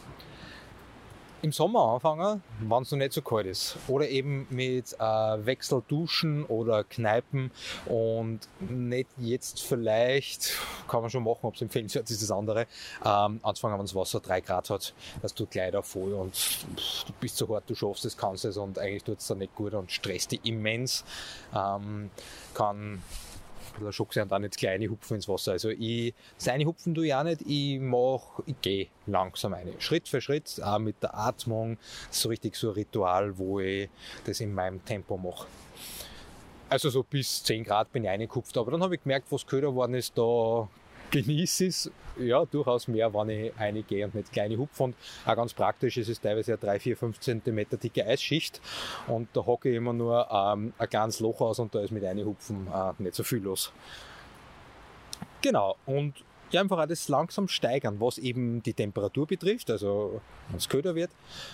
Im 1.44 1.52
Sommer 1.52 1.94
anfangen, 1.94 2.44
wenn 2.60 2.84
es 2.84 2.92
noch 2.92 3.00
nicht 3.00 3.14
so 3.14 3.24
kalt 3.24 3.48
ist. 3.48 3.76
Oder 3.88 4.08
eben 4.10 4.46
mit 4.52 4.94
äh, 4.94 5.00
Wechselduschen 5.00 6.46
oder 6.46 6.84
Kneipen 6.84 7.50
und 7.88 8.42
nicht 8.60 9.10
jetzt 9.18 9.64
vielleicht, 9.64 10.56
kann 10.88 11.02
man 11.02 11.10
schon 11.10 11.24
machen, 11.24 11.40
ob 11.42 11.56
es 11.56 11.62
empfehlenswert 11.64 12.12
ist, 12.12 12.22
das 12.22 12.30
andere, 12.30 12.68
ähm, 13.04 13.40
anzufangen, 13.42 13.80
wenn 13.80 13.86
das 13.86 13.96
Wasser 13.96 14.20
3 14.20 14.42
Grad 14.42 14.70
hat, 14.70 14.94
dass 15.24 15.34
du 15.34 15.48
da 15.52 15.82
voll 15.82 16.14
und 16.14 16.36
pff, 16.36 17.06
du 17.06 17.14
bist 17.20 17.38
so 17.38 17.50
hart, 17.50 17.68
du 17.68 17.74
schaffst 17.74 18.06
es, 18.06 18.16
kannst 18.16 18.46
es 18.46 18.58
und 18.58 18.78
eigentlich 18.78 19.04
tut 19.04 19.18
es 19.18 19.26
dann 19.26 19.40
nicht 19.40 19.56
gut 19.56 19.74
und 19.74 19.92
stresst 19.92 20.34
dich 20.34 20.46
immens. 20.46 21.04
Ähm, 21.56 22.12
kann 22.54 23.02
der 23.80 23.92
Schock 23.92 24.14
sind 24.14 24.32
dann 24.32 24.42
nicht 24.42 24.58
kleine 24.58 24.90
Hupfen 24.90 25.16
ins 25.16 25.28
Wasser. 25.28 25.54
Also 25.54 25.70
ich, 25.70 26.14
das 26.38 26.48
eine 26.48 26.66
Hupfen 26.66 26.96
ich 27.04 27.14
auch 27.14 27.24
nicht, 27.24 27.42
ich 27.48 27.80
mach, 27.80 28.40
ich 28.46 28.60
gehe 28.62 28.88
langsam 29.08 29.54
eine. 29.54 29.74
Schritt 29.80 30.08
für 30.08 30.22
Schritt, 30.22 30.62
auch 30.64 30.80
mit 30.80 31.02
der 31.02 31.16
Atmung. 31.16 31.78
so 32.10 32.30
richtig 32.30 32.56
so 32.56 32.70
ein 32.70 32.74
Ritual, 32.74 33.38
wo 33.38 33.60
ich 33.60 33.90
das 34.26 34.40
in 34.40 34.54
meinem 34.54 34.84
Tempo 34.84 35.18
mache. 35.18 35.48
Also 36.70 36.90
so 36.90 37.04
bis 37.04 37.44
10 37.44 37.66
Grad 37.66 37.92
bin 37.92 38.04
ich 38.04 38.10
reingekupft, 38.10 38.58
aber 38.58 38.72
dann 38.72 38.82
habe 38.82 38.96
ich 38.96 39.04
gemerkt, 39.04 39.32
was 39.32 39.46
köder 39.46 39.70
geworden 39.70 39.94
ist, 39.94 40.18
da 40.18 40.70
genieße 41.12 41.66
es 41.66 41.92
ja 42.18 42.46
durchaus 42.46 42.88
mehr, 42.88 43.14
wenn 43.14 43.30
ich 43.30 43.60
reingehe 43.60 44.06
und 44.06 44.16
nicht 44.16 44.32
kleine 44.32 44.58
Hupfen. 44.58 44.88
Und 44.88 44.96
auch 45.26 45.36
ganz 45.36 45.54
praktisch 45.54 45.98
ist 45.98 46.10
es 46.10 46.20
teilweise 46.20 46.54
eine 46.54 46.60
3, 46.60 46.80
4, 46.80 46.98
5 46.98 47.20
cm 47.20 47.66
dicke 47.82 48.06
Eisschicht 48.06 48.62
und 49.08 49.30
da 49.34 49.46
hocke 49.46 49.70
ich 49.70 49.76
immer 49.76 49.94
nur 49.94 50.28
ähm, 50.32 50.74
ein 50.78 50.90
kleines 50.90 51.20
Loch 51.20 51.42
aus 51.42 51.60
und 51.60 51.74
da 51.76 51.82
ist 51.82 51.92
mit 51.92 52.04
einem 52.04 52.26
Hupfen 52.26 52.68
äh, 52.68 52.94
nicht 53.02 53.16
so 53.16 53.24
viel 53.24 53.40
los. 53.40 53.72
Genau, 55.42 55.76
und 55.86 56.14
ja, 56.52 56.62
einfach 56.62 56.86
das 56.86 57.08
langsam 57.08 57.48
steigern, 57.48 58.00
was 58.00 58.18
eben 58.18 58.62
die 58.64 58.74
Temperatur 58.74 59.28
betrifft, 59.28 59.70
also 59.70 60.22
wenn 60.50 60.58
es 60.58 60.70
köder 60.70 60.96
wird, 60.96 61.12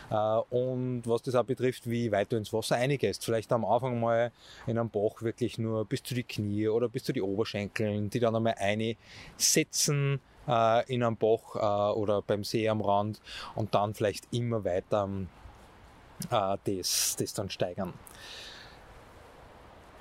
äh, 0.09 0.15
und 0.15 1.03
was 1.05 1.21
das 1.21 1.35
auch 1.35 1.43
betrifft, 1.43 1.89
wie 1.89 2.11
weit 2.11 2.31
du 2.31 2.37
ins 2.37 2.51
Wasser 2.53 2.75
eingehst. 2.75 3.23
Vielleicht 3.23 3.51
am 3.51 3.65
Anfang 3.65 3.99
mal 3.99 4.31
in 4.65 4.77
einem 4.77 4.89
Bach 4.89 5.21
wirklich 5.21 5.57
nur 5.57 5.85
bis 5.85 6.03
zu 6.03 6.15
die 6.15 6.23
Knie 6.23 6.67
oder 6.67 6.89
bis 6.89 7.03
zu 7.03 7.13
die 7.13 7.21
Oberschenkeln, 7.21 8.09
die 8.09 8.19
dann 8.19 8.35
einmal 8.35 8.55
einsetzen 8.57 10.19
äh, 10.47 10.93
in 10.93 11.03
einem 11.03 11.17
Bach 11.17 11.55
äh, 11.55 11.97
oder 11.97 12.21
beim 12.21 12.43
See 12.43 12.67
am 12.67 12.81
Rand 12.81 13.21
und 13.55 13.75
dann 13.75 13.93
vielleicht 13.93 14.27
immer 14.33 14.63
weiter 14.63 15.09
äh, 16.31 16.57
das, 16.63 17.15
das 17.17 17.33
dann 17.33 17.49
steigern. 17.49 17.93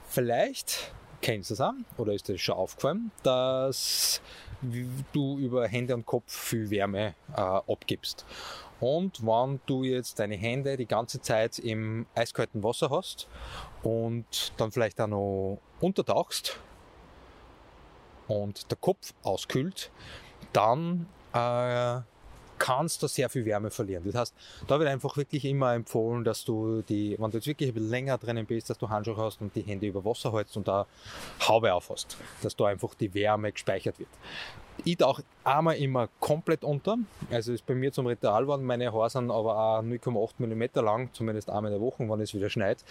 Vielleicht 0.09 0.93
kennst 1.21 1.51
du 1.51 1.55
es 1.55 1.61
auch, 1.61 1.73
oder 1.99 2.13
ist 2.13 2.29
dir 2.29 2.39
schon 2.39 2.55
aufgefallen, 2.55 3.11
dass 3.23 4.21
du 5.13 5.39
über 5.39 5.67
Hände 5.69 5.95
und 5.95 6.07
Kopf 6.07 6.33
viel 6.33 6.71
Wärme 6.71 7.15
äh, 7.37 7.41
abgibst. 7.41 8.25
Und 8.81 9.25
wenn 9.25 9.61
du 9.67 9.85
jetzt 9.85 10.19
deine 10.19 10.37
Hände 10.37 10.77
die 10.77 10.87
ganze 10.87 11.21
Zeit 11.21 11.59
im 11.59 12.07
eiskalten 12.15 12.63
Wasser 12.63 12.91
hast 12.91 13.29
und 13.83 14.53
dann 14.59 14.71
vielleicht 14.71 15.01
auch 15.01 15.07
noch 15.07 15.59
untertauchst 15.81 16.61
und 18.29 18.71
der 18.71 18.77
Kopf 18.79 19.15
auskühlt, 19.23 19.91
dann 20.53 21.09
äh, 21.33 22.01
kannst 22.59 23.03
du 23.03 23.07
sehr 23.07 23.29
viel 23.29 23.45
Wärme 23.45 23.71
verlieren. 23.71 24.05
Das 24.05 24.15
heißt, 24.15 24.35
da 24.67 24.79
wird 24.79 24.89
einfach 24.89 25.17
wirklich 25.17 25.45
immer 25.45 25.75
empfohlen, 25.75 26.25
dass 26.25 26.45
du 26.45 26.83
die, 26.83 27.17
wenn 27.19 27.31
du 27.31 27.39
jetzt 27.39 27.47
wirklich 27.47 27.71
ein 27.71 27.75
bisschen 27.75 27.91
länger 27.91 28.19
drinnen 28.19 28.47
bist, 28.47 28.71
dass 28.71 28.79
du 28.79 28.89
Handschuhe 28.89 29.17
hast 29.17 29.41
und 29.41 29.55
die 29.55 29.63
Hände 29.63 29.87
über 29.87 30.05
Wasser 30.05 30.33
hältst 30.33 30.57
und 30.57 30.69
da 30.69 30.87
Haube 31.47 31.73
aufhast, 31.73 32.17
dass 32.43 32.57
da 32.57 32.67
einfach 32.67 32.95
die 32.95 33.13
Wärme 33.15 33.53
gespeichert 33.53 33.99
wird. 33.99 34.11
Ich 34.85 34.97
tauche 34.99 35.25
einmal 35.45 35.77
immer 35.77 36.09
komplett 36.21 36.63
unter. 36.65 36.99
Also 37.31 37.53
ist 37.53 37.67
bei 37.67 37.75
mir 37.75 37.93
zum 37.93 38.07
Ritual 38.07 38.43
geworden. 38.43 38.65
Meine 38.65 38.93
Haare 38.93 39.11
sind 39.11 39.31
aber 39.31 39.57
auch 39.57 39.83
0,8 39.83 40.35
mm 40.39 40.85
lang, 40.85 41.11
zumindest 41.13 41.51
einmal 41.51 41.73
in 41.73 41.79
der 41.79 41.87
Woche, 41.87 42.09
wenn 42.09 42.21
es 42.21 42.35
wieder 42.35 42.51
schneit. 42.51 42.85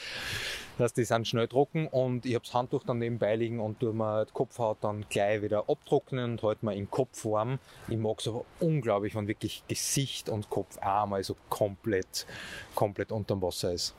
Das 0.77 0.93
die 0.93 1.05
sind 1.05 1.27
schnell 1.27 1.47
trocken 1.47 1.87
und 1.87 2.25
ich 2.25 2.35
habe 2.35 2.43
das 2.43 2.53
Handtuch 2.53 2.83
dann 2.83 2.99
nebenbei 2.99 3.35
liegen 3.35 3.59
und 3.59 3.79
tue 3.79 3.93
mir 3.93 4.25
die 4.25 4.33
Kopfhaut 4.33 4.77
dann 4.81 5.05
gleich 5.09 5.41
wieder 5.41 5.69
abtrocknen 5.69 6.31
und 6.31 6.43
halte 6.43 6.65
mir 6.65 6.75
in 6.75 6.89
Kopf 6.89 7.23
warm. 7.25 7.59
Ich 7.87 7.97
mag 7.97 8.19
es 8.19 8.27
aber 8.27 8.43
unglaublich, 8.59 9.15
wenn 9.15 9.27
wirklich 9.27 9.63
Gesicht 9.67 10.27
und 10.27 10.49
Kopf 10.49 10.77
einmal 10.79 11.23
so 11.23 11.35
komplett, 11.49 12.25
komplett 12.73 13.11
unterm 13.11 13.41
Wasser 13.41 13.73
ist. 13.73 13.95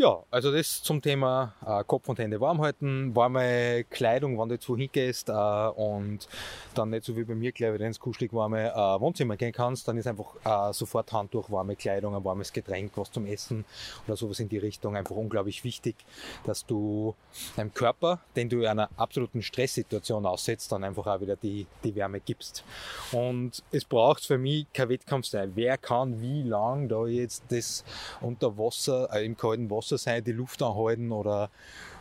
Ja, 0.00 0.22
also 0.30 0.52
das 0.52 0.80
zum 0.80 1.02
Thema 1.02 1.54
äh, 1.66 1.82
Kopf 1.82 2.08
und 2.08 2.20
Hände 2.20 2.40
warm 2.40 2.60
halten, 2.60 3.16
warme 3.16 3.82
Kleidung, 3.90 4.38
wenn 4.38 4.48
du 4.48 4.54
jetzt 4.54 4.68
wohin 4.68 4.88
gehst 4.92 5.28
äh, 5.28 5.32
und 5.32 6.28
dann 6.76 6.90
nicht 6.90 7.02
so 7.02 7.16
wie 7.16 7.24
bei 7.24 7.34
mir 7.34 7.50
gleich 7.50 7.74
wieder 7.74 7.84
ins 7.84 7.98
kuschelig 7.98 8.32
warme 8.32 8.70
äh, 8.70 9.00
Wohnzimmer 9.00 9.36
gehen 9.36 9.52
kannst, 9.52 9.88
dann 9.88 9.96
ist 9.96 10.06
einfach 10.06 10.36
äh, 10.44 10.72
sofort 10.72 11.12
Handtuch, 11.12 11.50
warme 11.50 11.74
Kleidung, 11.74 12.14
ein 12.14 12.22
warmes 12.22 12.52
Getränk, 12.52 12.92
was 12.94 13.10
zum 13.10 13.26
Essen 13.26 13.64
oder 14.06 14.16
sowas 14.16 14.38
in 14.38 14.48
die 14.48 14.58
Richtung 14.58 14.96
einfach 14.96 15.16
unglaublich 15.16 15.64
wichtig, 15.64 15.96
dass 16.44 16.64
du 16.64 17.16
deinem 17.56 17.74
Körper, 17.74 18.20
den 18.36 18.48
du 18.48 18.60
in 18.60 18.66
einer 18.66 18.90
absoluten 18.96 19.42
Stresssituation 19.42 20.26
aussetzt, 20.26 20.70
dann 20.70 20.84
einfach 20.84 21.08
auch 21.08 21.20
wieder 21.20 21.34
die, 21.34 21.66
die 21.82 21.96
Wärme 21.96 22.20
gibst. 22.20 22.62
Und 23.10 23.64
es 23.72 23.84
braucht 23.84 24.24
für 24.24 24.38
mich 24.38 24.66
kein 24.72 24.90
Wettkampf 24.90 25.26
sein. 25.26 25.50
Wer 25.56 25.76
kann 25.76 26.20
wie 26.20 26.44
lang 26.44 26.88
da 26.88 27.04
jetzt 27.06 27.42
das 27.48 27.84
unter 28.20 28.56
Wasser, 28.56 29.08
äh, 29.12 29.26
im 29.26 29.36
kalten 29.36 29.68
Wasser 29.68 29.87
Wasser 29.88 29.98
sein, 29.98 30.24
die 30.24 30.32
Luft 30.32 30.62
anhalten 30.62 31.12
oder 31.12 31.50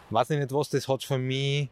weiß 0.09 0.31
ich 0.31 0.39
nicht 0.39 0.53
was, 0.53 0.69
das 0.69 0.87
hat 0.87 1.03
für 1.03 1.17
mich 1.17 1.69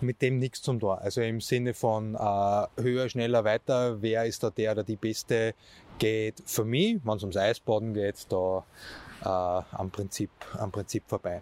mit 0.00 0.20
dem 0.20 0.38
nichts 0.38 0.62
zum 0.62 0.80
tun. 0.80 0.98
Also 0.98 1.20
im 1.20 1.40
Sinne 1.40 1.74
von 1.74 2.14
äh, 2.14 2.66
höher, 2.80 3.08
schneller, 3.08 3.44
weiter, 3.44 4.02
wer 4.02 4.24
ist 4.24 4.42
da 4.42 4.50
der 4.50 4.72
oder 4.72 4.84
die 4.84 4.96
Beste, 4.96 5.54
geht 5.98 6.42
für 6.44 6.64
mich, 6.64 6.98
wenn 7.04 7.16
es 7.16 7.22
ums 7.22 7.36
Eisbaden 7.36 7.94
geht, 7.94 8.26
da 8.28 8.64
äh, 9.22 9.76
am, 9.76 9.90
Prinzip, 9.90 10.30
am 10.58 10.72
Prinzip 10.72 11.04
vorbei. 11.06 11.40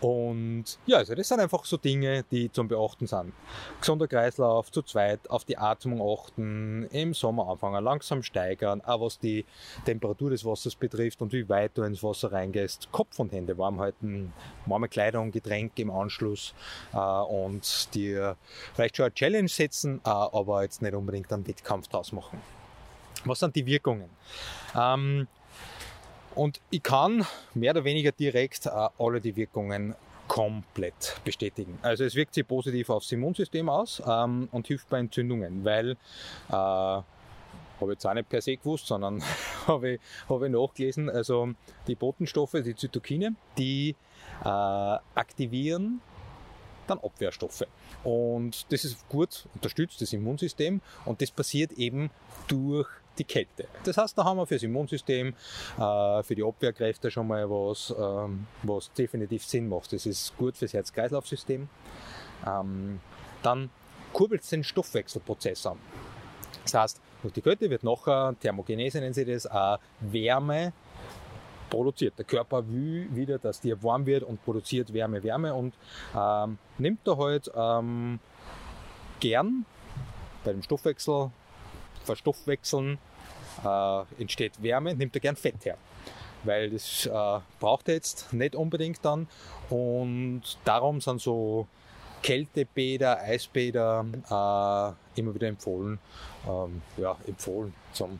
Und 0.00 0.64
ja, 0.86 0.98
also 0.98 1.14
das 1.14 1.28
sind 1.28 1.40
einfach 1.40 1.64
so 1.64 1.76
Dinge, 1.76 2.24
die 2.30 2.52
zum 2.52 2.68
Beachten 2.68 3.06
sind. 3.06 3.32
Gesunder 3.80 4.06
Kreislauf, 4.06 4.70
zu 4.70 4.82
zweit, 4.82 5.28
auf 5.28 5.44
die 5.44 5.58
Atmung 5.58 6.00
achten, 6.00 6.88
im 6.92 7.14
Sommer 7.14 7.48
anfangen, 7.48 7.82
langsam 7.82 8.22
steigern, 8.22 8.80
auch 8.82 9.00
was 9.00 9.18
die 9.18 9.44
Temperatur 9.84 10.30
des 10.30 10.44
Wassers 10.44 10.76
betrifft 10.76 11.20
und 11.20 11.32
wie 11.32 11.48
weit 11.48 11.72
du 11.74 11.82
ins 11.82 12.02
Wasser 12.02 12.30
reingehst, 12.30 12.90
Kopf 12.92 13.18
und 13.18 13.32
Hände 13.32 13.58
warm 13.58 13.80
halten, 13.80 14.32
warme 14.66 14.88
Kleidung, 14.88 15.32
Getränk 15.32 15.72
im 15.78 15.90
Anschluss 15.90 16.54
äh, 16.92 16.98
und 16.98 17.92
dir 17.94 18.36
vielleicht 18.74 18.96
schon 18.96 19.06
eine 19.06 19.14
Challenge 19.14 19.48
setzen, 19.48 20.00
äh, 20.04 20.08
aber 20.10 20.62
jetzt 20.62 20.80
nicht 20.80 20.94
unbedingt 20.94 21.32
einen 21.32 21.46
Wettkampf 21.46 21.88
draus 21.88 22.12
machen. 22.12 22.40
Was 23.24 23.40
sind 23.40 23.56
die 23.56 23.66
Wirkungen? 23.66 24.08
Ähm, 24.76 25.26
und 26.34 26.60
ich 26.70 26.82
kann 26.82 27.26
mehr 27.54 27.72
oder 27.72 27.84
weniger 27.84 28.12
direkt 28.12 28.66
äh, 28.66 28.70
alle 28.98 29.20
die 29.20 29.36
Wirkungen 29.36 29.94
komplett 30.28 31.16
bestätigen. 31.24 31.78
Also 31.82 32.04
es 32.04 32.14
wirkt 32.14 32.34
sich 32.34 32.46
positiv 32.46 32.90
aufs 32.90 33.10
Immunsystem 33.10 33.68
aus 33.68 34.02
ähm, 34.06 34.48
und 34.52 34.66
hilft 34.66 34.88
bei 34.90 34.98
Entzündungen, 34.98 35.64
weil 35.64 35.92
äh, 36.50 36.52
habe 36.52 37.92
jetzt 37.92 38.06
auch 38.06 38.14
nicht 38.14 38.28
per 38.28 38.42
se 38.42 38.56
gewusst, 38.56 38.86
sondern 38.86 39.22
habe 39.66 39.92
ich, 39.92 40.00
hab 40.28 40.42
ich 40.42 40.50
nachgelesen. 40.50 41.08
Also 41.08 41.50
die 41.86 41.94
Botenstoffe, 41.94 42.56
die 42.64 42.76
Zytokine, 42.76 43.34
die 43.56 43.96
äh, 44.44 44.48
aktivieren 44.48 46.00
dann 46.86 46.98
Abwehrstoffe. 47.00 47.64
Und 48.02 48.72
das 48.72 48.84
ist 48.84 49.08
gut, 49.08 49.46
unterstützt 49.54 50.00
das 50.00 50.12
Immunsystem 50.12 50.80
und 51.04 51.20
das 51.20 51.30
passiert 51.30 51.72
eben 51.72 52.10
durch 52.46 52.88
die 53.18 53.24
Kälte. 53.24 53.66
Das 53.84 53.96
heißt, 53.96 54.16
da 54.16 54.24
haben 54.24 54.36
wir 54.36 54.46
fürs 54.46 54.62
Immunsystem, 54.62 55.34
äh, 55.78 56.22
für 56.22 56.34
die 56.34 56.44
Abwehrkräfte 56.44 57.10
schon 57.10 57.26
mal 57.26 57.48
was, 57.48 57.94
ähm, 57.98 58.46
was 58.62 58.92
definitiv 58.92 59.44
Sinn 59.44 59.68
macht. 59.68 59.92
Das 59.92 60.06
ist 60.06 60.36
gut 60.36 60.56
fürs 60.56 60.72
Herz-Kreislauf-System. 60.72 61.68
Ähm, 62.46 63.00
dann 63.42 63.70
kurbelt 64.12 64.42
es 64.42 64.50
den 64.50 64.64
Stoffwechselprozess 64.64 65.66
an. 65.66 65.78
Das 66.64 66.74
heißt, 66.74 67.00
durch 67.22 67.34
die 67.34 67.42
Kälte 67.42 67.68
wird 67.68 67.82
nachher, 67.82 68.34
Thermogenese 68.40 69.00
nennen 69.00 69.14
sie 69.14 69.24
das, 69.24 69.48
Wärme 70.00 70.72
produziert. 71.68 72.18
Der 72.18 72.24
Körper 72.24 72.66
will 72.68 73.08
wieder, 73.14 73.38
dass 73.38 73.60
dir 73.60 73.82
warm 73.82 74.06
wird 74.06 74.22
und 74.22 74.42
produziert 74.44 74.92
Wärme, 74.92 75.22
Wärme 75.22 75.54
und 75.54 75.74
ähm, 76.16 76.58
nimmt 76.78 77.00
da 77.04 77.16
halt 77.16 77.50
ähm, 77.54 78.20
gern 79.20 79.66
bei 80.44 80.52
dem 80.52 80.62
Stoffwechsel 80.62 81.30
verstoffwechseln 82.04 82.98
äh, 83.64 84.20
entsteht 84.20 84.62
Wärme, 84.62 84.94
nimmt 84.94 85.14
er 85.16 85.20
gern 85.20 85.36
Fett 85.36 85.64
her. 85.64 85.76
Weil 86.44 86.70
das 86.70 87.06
äh, 87.06 87.40
braucht 87.60 87.88
er 87.88 87.94
jetzt 87.94 88.32
nicht 88.32 88.54
unbedingt 88.54 89.04
dann. 89.04 89.26
Und 89.70 90.42
darum 90.64 91.00
sind 91.00 91.20
so 91.20 91.66
Kältebäder, 92.22 93.20
Eisbäder 93.20 94.04
äh, 94.24 95.20
immer 95.20 95.34
wieder 95.34 95.48
empfohlen. 95.48 95.98
Ähm, 96.46 96.82
ja, 96.96 97.16
empfohlen 97.26 97.74
zum 97.92 98.18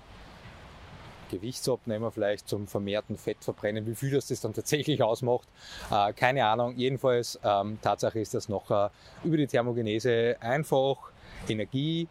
Gewichtsabnehmer 1.30 2.10
vielleicht 2.10 2.48
zum 2.48 2.66
vermehrten 2.66 3.16
Fettverbrennen. 3.16 3.86
Wie 3.86 3.94
viel 3.94 4.10
das, 4.10 4.28
das 4.28 4.40
dann 4.40 4.54
tatsächlich 4.54 5.02
ausmacht, 5.02 5.48
äh, 5.90 6.12
keine 6.12 6.44
Ahnung. 6.46 6.74
Jedenfalls, 6.76 7.38
ähm, 7.44 7.78
Tatsache 7.82 8.18
ist, 8.20 8.34
dass 8.34 8.48
nachher 8.48 8.90
über 9.24 9.36
die 9.36 9.46
Thermogenese 9.46 10.36
einfach 10.40 10.96
Energie 11.48 12.08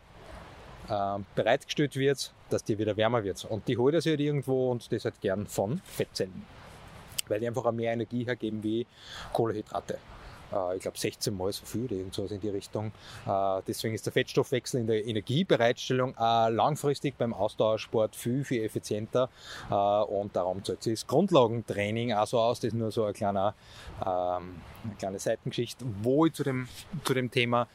äh, 0.89 1.19
bereitgestellt 1.35 1.95
wird, 1.95 2.33
dass 2.49 2.63
die 2.63 2.77
wieder 2.77 2.95
wärmer 2.97 3.23
wird. 3.23 3.45
Und 3.45 3.67
die 3.67 3.77
holt 3.77 4.01
sich 4.01 4.11
halt 4.11 4.19
irgendwo 4.19 4.71
und 4.71 4.91
das 4.91 5.05
halt 5.05 5.19
gern 5.21 5.47
von 5.47 5.81
Fettzellen. 5.85 6.45
Weil 7.27 7.39
die 7.39 7.47
einfach 7.47 7.71
mehr 7.71 7.93
Energie 7.93 8.25
hergeben 8.25 8.63
wie 8.63 8.85
Kohlehydrate. 9.33 9.97
Äh, 10.51 10.75
ich 10.75 10.81
glaube 10.81 10.97
16 10.97 11.35
Mal 11.35 11.51
so 11.51 11.65
viel 11.65 11.85
oder 11.85 11.95
irgendwas 11.95 12.31
in 12.31 12.39
die 12.39 12.49
Richtung. 12.49 12.91
Äh, 13.25 13.61
deswegen 13.67 13.93
ist 13.93 14.05
der 14.05 14.13
Fettstoffwechsel 14.13 14.81
in 14.81 14.87
der 14.87 15.05
Energiebereitstellung 15.05 16.15
äh, 16.19 16.49
langfristig 16.49 17.17
beim 17.17 17.33
Ausdauersport 17.33 18.15
viel, 18.15 18.43
viel 18.43 18.63
effizienter 18.63 19.29
und 19.69 20.35
darum 20.35 20.63
zahlt 20.63 20.83
sich 20.83 20.99
das 20.99 21.07
Grundlagentraining 21.07 22.13
auch 22.13 22.27
so 22.27 22.39
aus. 22.39 22.59
Das 22.59 22.69
ist 22.69 22.73
nur 22.73 22.91
so 22.91 23.05
ein 23.05 23.13
kleiner, 23.13 23.53
ähm, 24.01 24.61
eine 24.83 24.95
kleine 24.97 25.19
Seitengeschichte, 25.19 25.85
wo 26.01 26.25
ich 26.25 26.33
zu 26.33 26.43
dem, 26.43 26.67
zu 27.03 27.13
dem 27.13 27.31
Thema 27.31 27.67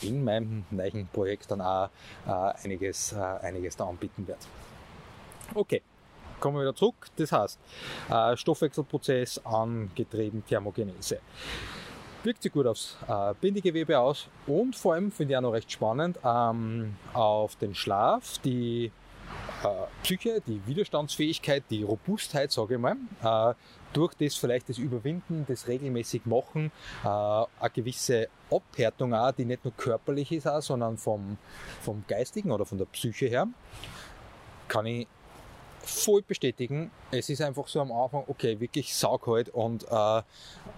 in 0.00 0.24
meinem 0.24 0.64
neuen 0.70 1.06
Projekt 1.08 1.50
dann 1.50 1.60
auch 1.60 1.90
einiges, 2.64 3.14
einiges 3.14 3.76
da 3.76 3.86
anbieten 3.86 4.26
werde. 4.26 4.40
Okay, 5.54 5.82
kommen 6.38 6.56
wir 6.56 6.62
wieder 6.62 6.74
zurück. 6.74 7.08
Das 7.16 7.32
heißt, 7.32 7.58
Stoffwechselprozess 8.36 9.44
angetrieben, 9.44 10.44
Thermogenese. 10.46 11.20
Wirkt 12.22 12.42
sich 12.42 12.52
gut 12.52 12.66
aufs 12.66 12.98
äh, 13.08 13.32
Bindegewebe 13.40 13.98
aus 13.98 14.28
und 14.46 14.76
vor 14.76 14.94
allem 14.94 15.10
finde 15.10 15.32
ich 15.32 15.36
auch 15.38 15.42
noch 15.42 15.52
recht 15.52 15.72
spannend 15.72 16.18
ähm, 16.22 16.96
auf 17.14 17.56
den 17.56 17.74
Schlaf, 17.74 18.36
die 18.44 18.92
äh, 19.62 19.68
Psyche, 20.02 20.42
die 20.46 20.60
Widerstandsfähigkeit, 20.66 21.64
die 21.70 21.82
Robustheit, 21.82 22.52
sage 22.52 22.74
ich 22.74 22.80
mal, 22.80 22.96
äh, 23.22 23.54
durch 23.92 24.14
das 24.14 24.34
vielleicht 24.34 24.68
das 24.68 24.76
Überwinden, 24.76 25.46
das 25.48 25.66
regelmäßig 25.66 26.26
machen, 26.26 26.70
äh, 27.04 27.08
eine 27.08 27.70
gewisse 27.74 28.28
Abhärtung 28.50 29.14
auch, 29.14 29.32
die 29.32 29.46
nicht 29.46 29.64
nur 29.64 29.74
körperlich 29.74 30.30
ist, 30.32 30.46
auch, 30.46 30.60
sondern 30.60 30.98
vom, 30.98 31.38
vom 31.80 32.04
Geistigen 32.06 32.50
oder 32.50 32.66
von 32.66 32.76
der 32.78 32.86
Psyche 32.86 33.26
her, 33.26 33.48
kann 34.68 34.86
ich 34.86 35.06
voll 35.82 36.22
bestätigen. 36.22 36.90
Es 37.10 37.28
ist 37.28 37.40
einfach 37.40 37.66
so 37.68 37.80
am 37.80 37.92
Anfang, 37.92 38.24
okay, 38.28 38.60
wirklich 38.60 38.94
saukalt 38.94 39.48
und, 39.48 39.84
äh, 39.84 40.22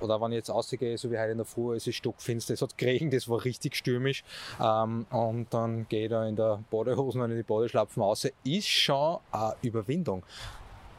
oder 0.00 0.20
wenn 0.20 0.32
ich 0.32 0.36
jetzt 0.36 0.50
ausgehe, 0.50 0.96
so 0.96 1.10
wie 1.10 1.18
heute 1.18 1.32
in 1.32 1.38
der 1.38 1.46
Früh, 1.46 1.76
es 1.76 1.86
ist 1.86 1.96
stockfinster, 1.96 2.54
es 2.54 2.62
hat 2.62 2.78
geregnet, 2.78 3.14
es 3.14 3.28
war 3.28 3.44
richtig 3.44 3.76
stürmisch, 3.76 4.24
ähm, 4.60 5.06
und 5.10 5.52
dann 5.52 5.86
gehe 5.88 6.04
ich 6.04 6.10
da 6.10 6.26
in 6.26 6.36
der 6.36 6.62
Badehosen 6.70 7.20
und 7.20 7.30
in 7.30 7.36
die 7.36 7.42
Badeschlapfen 7.42 8.02
raus, 8.02 8.26
ist 8.44 8.68
schon 8.68 9.18
eine 9.30 9.56
Überwindung. 9.62 10.24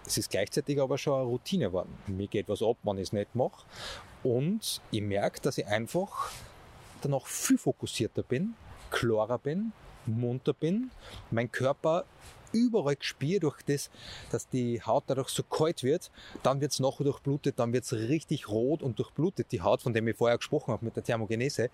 Es 0.06 0.18
ist 0.18 0.30
gleichzeitig 0.30 0.82
aber 0.82 0.98
schon 0.98 1.14
eine 1.14 1.24
Routine 1.24 1.66
geworden. 1.66 1.98
Mir 2.08 2.28
geht 2.28 2.50
was 2.50 2.62
ab, 2.62 2.78
wenn 2.84 2.98
ich 2.98 3.04
es 3.04 3.14
nicht 3.14 3.36
mache. 3.36 3.66
Und 4.24 4.82
ich 4.92 5.02
merke, 5.02 5.40
dass 5.42 5.58
ich 5.58 5.66
einfach 5.66 6.32
danach 7.02 7.26
viel 7.26 7.58
fokussierter 7.58 8.24
bin, 8.24 8.56
klarer 8.92 9.38
bin, 9.38 9.72
munter 10.06 10.54
bin. 10.54 10.92
Mein 11.32 11.52
Körper 11.52 12.06
überall 12.54 12.96
gespürt 12.96 13.44
durch 13.44 13.62
das, 13.64 13.90
dass 14.32 14.48
die 14.48 14.82
Haut 14.82 15.04
dadurch 15.08 15.30
so 15.30 15.44
kalt 15.44 15.84
wird. 15.84 16.12
Dann 16.44 16.62
wird 16.62 16.72
es 16.72 16.80
nachher 16.80 17.04
durchblutet, 17.04 17.60
dann 17.60 17.74
wird 17.74 17.84
es 17.84 17.94
richtig 17.94 18.50
rot 18.50 18.82
und 18.82 19.00
durchblutet, 19.00 19.52
die 19.52 19.62
Haut, 19.62 19.82
von 19.82 19.94
dem 19.94 20.08
ich 20.08 20.16
vorher 20.16 20.38
gesprochen 20.38 20.72
habe 20.72 20.86
mit 20.86 20.96
der 20.96 21.04
Thermogenese. 21.04 21.70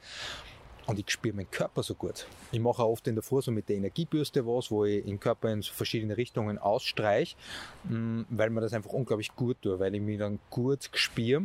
Und 0.88 0.98
ich 0.98 1.12
spüre 1.12 1.36
meinen 1.36 1.52
Körper 1.52 1.84
so 1.84 1.94
gut. 1.94 2.26
Ich 2.52 2.60
mache 2.60 2.82
auch 2.82 2.90
oft 2.90 3.08
in 3.08 3.14
der 3.14 3.22
Früh 3.22 3.44
so 3.44 3.52
mit 3.52 3.70
der 3.70 3.76
Energiebürste 3.76 4.48
was, 4.48 4.72
wo 4.72 4.86
ich 4.86 5.06
den 5.06 5.20
Körper 5.20 5.52
in 5.52 5.62
so 5.62 5.72
verschiedene 5.72 6.18
Richtungen 6.18 6.58
ausstreiche, 6.58 7.36
mm, 7.84 8.22
weil 8.30 8.50
mir 8.50 8.62
das 8.62 8.74
einfach 8.74 8.92
unglaublich 8.92 9.36
gut 9.36 9.62
tut, 9.62 9.80
weil 9.80 9.94
ich 9.94 10.02
mich 10.02 10.18
dann 10.18 10.40
gut 10.50 10.90
spüre 10.94 11.44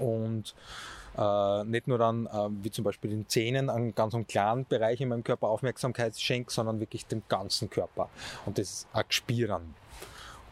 und 0.00 0.54
äh, 1.16 1.64
nicht 1.64 1.88
nur 1.88 1.98
dann, 1.98 2.26
äh, 2.26 2.48
wie 2.62 2.70
zum 2.70 2.84
Beispiel 2.84 3.10
den 3.10 3.28
Zähnen, 3.28 3.70
einen 3.70 3.94
ganz 3.94 4.14
einen 4.14 4.26
kleinen 4.26 4.66
Bereich 4.66 5.00
in 5.00 5.08
meinem 5.08 5.24
Körper 5.24 5.48
Aufmerksamkeit 5.48 6.18
schenke, 6.18 6.52
sondern 6.52 6.80
wirklich 6.80 7.06
dem 7.06 7.22
ganzen 7.28 7.70
Körper. 7.70 8.08
Und 8.44 8.58
das 8.58 8.70
ist 8.70 8.88
ein 8.92 9.04
Gespüren. 9.08 9.74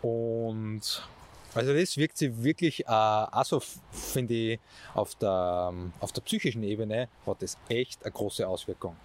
Und 0.03 1.03
also 1.55 1.73
das 1.73 1.97
wirkt 1.97 2.19
sich 2.19 2.43
wirklich 2.43 2.85
äh, 2.87 2.91
also 2.91 3.61
finde 3.91 4.35
ich, 4.35 4.61
auf 4.95 5.15
der, 5.17 5.73
auf 6.01 6.13
der 6.13 6.23
psychischen 6.23 6.63
Ebene 6.63 7.09
hat 7.27 7.43
das 7.43 7.57
echt 7.69 8.03
eine 8.05 8.13
große 8.13 8.47
Auswirkung. 8.47 8.97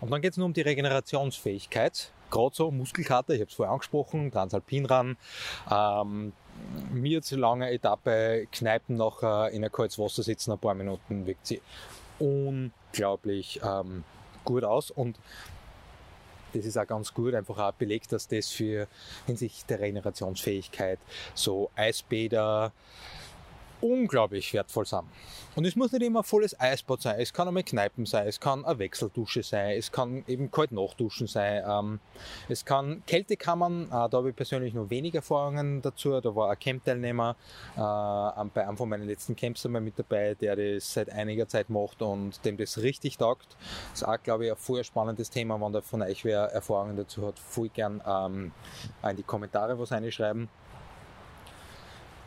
Und 0.00 0.10
dann 0.10 0.20
geht 0.20 0.32
es 0.32 0.36
nur 0.36 0.46
um 0.46 0.52
die 0.52 0.60
Regenerationsfähigkeit. 0.60 2.10
Gerade 2.30 2.54
so 2.54 2.70
Muskelkater, 2.70 3.34
ich 3.34 3.40
habe 3.40 3.50
es 3.50 3.54
vorher 3.54 3.72
angesprochen, 3.72 4.30
Transalpinran, 4.30 5.16
ähm, 5.70 6.32
mir 6.92 7.22
zu 7.22 7.36
lange 7.36 7.70
Etappe 7.70 8.46
Kneipen 8.52 8.96
nachher 8.96 9.50
in 9.50 9.64
ein 9.64 9.72
kaltes 9.72 9.98
Wasser 9.98 10.22
sitzen, 10.22 10.52
ein 10.52 10.58
paar 10.58 10.74
Minuten 10.74 11.26
wirkt 11.26 11.46
sie 11.46 11.60
unglaublich 12.18 13.60
ähm, 13.62 14.04
gut 14.44 14.64
aus. 14.64 14.90
Und 14.90 15.18
das 16.52 16.64
ist 16.64 16.78
auch 16.78 16.86
ganz 16.86 17.12
gut, 17.12 17.34
einfach 17.34 17.58
auch 17.58 17.72
belegt, 17.72 18.12
dass 18.12 18.28
das 18.28 18.50
für 18.50 18.86
hinsichtlich 19.26 19.66
der 19.66 19.80
Regenerationsfähigkeit 19.80 20.98
so 21.34 21.70
Eisbäder, 21.76 22.72
unglaublich 23.86 24.52
wertvoll 24.52 24.86
sind. 24.86 25.04
Und 25.54 25.64
es 25.64 25.76
muss 25.76 25.92
nicht 25.92 26.02
immer 26.02 26.20
ein 26.20 26.24
volles 26.24 26.58
Eisbad 26.58 27.00
sein, 27.02 27.18
es 27.18 27.32
kann 27.32 27.48
einmal 27.48 27.62
Kneipen 27.62 28.06
sein, 28.06 28.26
es 28.26 28.40
kann 28.40 28.64
eine 28.64 28.78
Wechseldusche 28.78 29.42
sein, 29.42 29.76
es 29.76 29.90
kann 29.90 30.24
eben 30.26 30.50
kalt 30.50 30.72
Nachduschen 30.72 31.26
sein, 31.26 31.64
ähm, 31.66 32.00
es 32.48 32.64
kann 32.64 33.02
Kältekammern, 33.06 33.84
äh, 33.84 33.88
da 33.88 34.10
habe 34.12 34.30
ich 34.30 34.36
persönlich 34.36 34.74
noch 34.74 34.90
weniger 34.90 35.18
Erfahrungen 35.18 35.80
dazu, 35.82 36.20
da 36.20 36.34
war 36.34 36.50
ein 36.50 36.58
Camp-Teilnehmer 36.58 37.36
äh, 37.74 37.78
bei 37.78 38.66
einem 38.66 38.76
von 38.76 38.88
meinen 38.88 39.06
letzten 39.06 39.34
Camps 39.34 39.64
einmal 39.64 39.80
mit 39.80 39.98
dabei, 39.98 40.34
der 40.34 40.56
das 40.56 40.92
seit 40.92 41.10
einiger 41.10 41.48
Zeit 41.48 41.70
macht 41.70 42.02
und 42.02 42.44
dem 42.44 42.56
das 42.56 42.78
richtig 42.78 43.16
taugt. 43.18 43.56
Das 43.92 44.02
ist 44.02 44.08
auch, 44.08 44.22
glaube 44.22 44.46
ich, 44.46 44.50
ein 44.50 44.56
voll 44.56 44.84
spannendes 44.84 45.30
Thema, 45.30 45.60
wenn 45.60 45.72
da 45.72 45.80
von 45.80 46.02
euch 46.02 46.24
wer 46.24 46.42
Erfahrungen 46.46 46.96
dazu 46.96 47.26
hat, 47.26 47.38
voll 47.38 47.68
gern 47.68 48.02
ähm, 48.06 48.52
in 49.08 49.16
die 49.16 49.22
Kommentare 49.22 49.78
was 49.78 49.92
reinschreiben. 49.92 50.48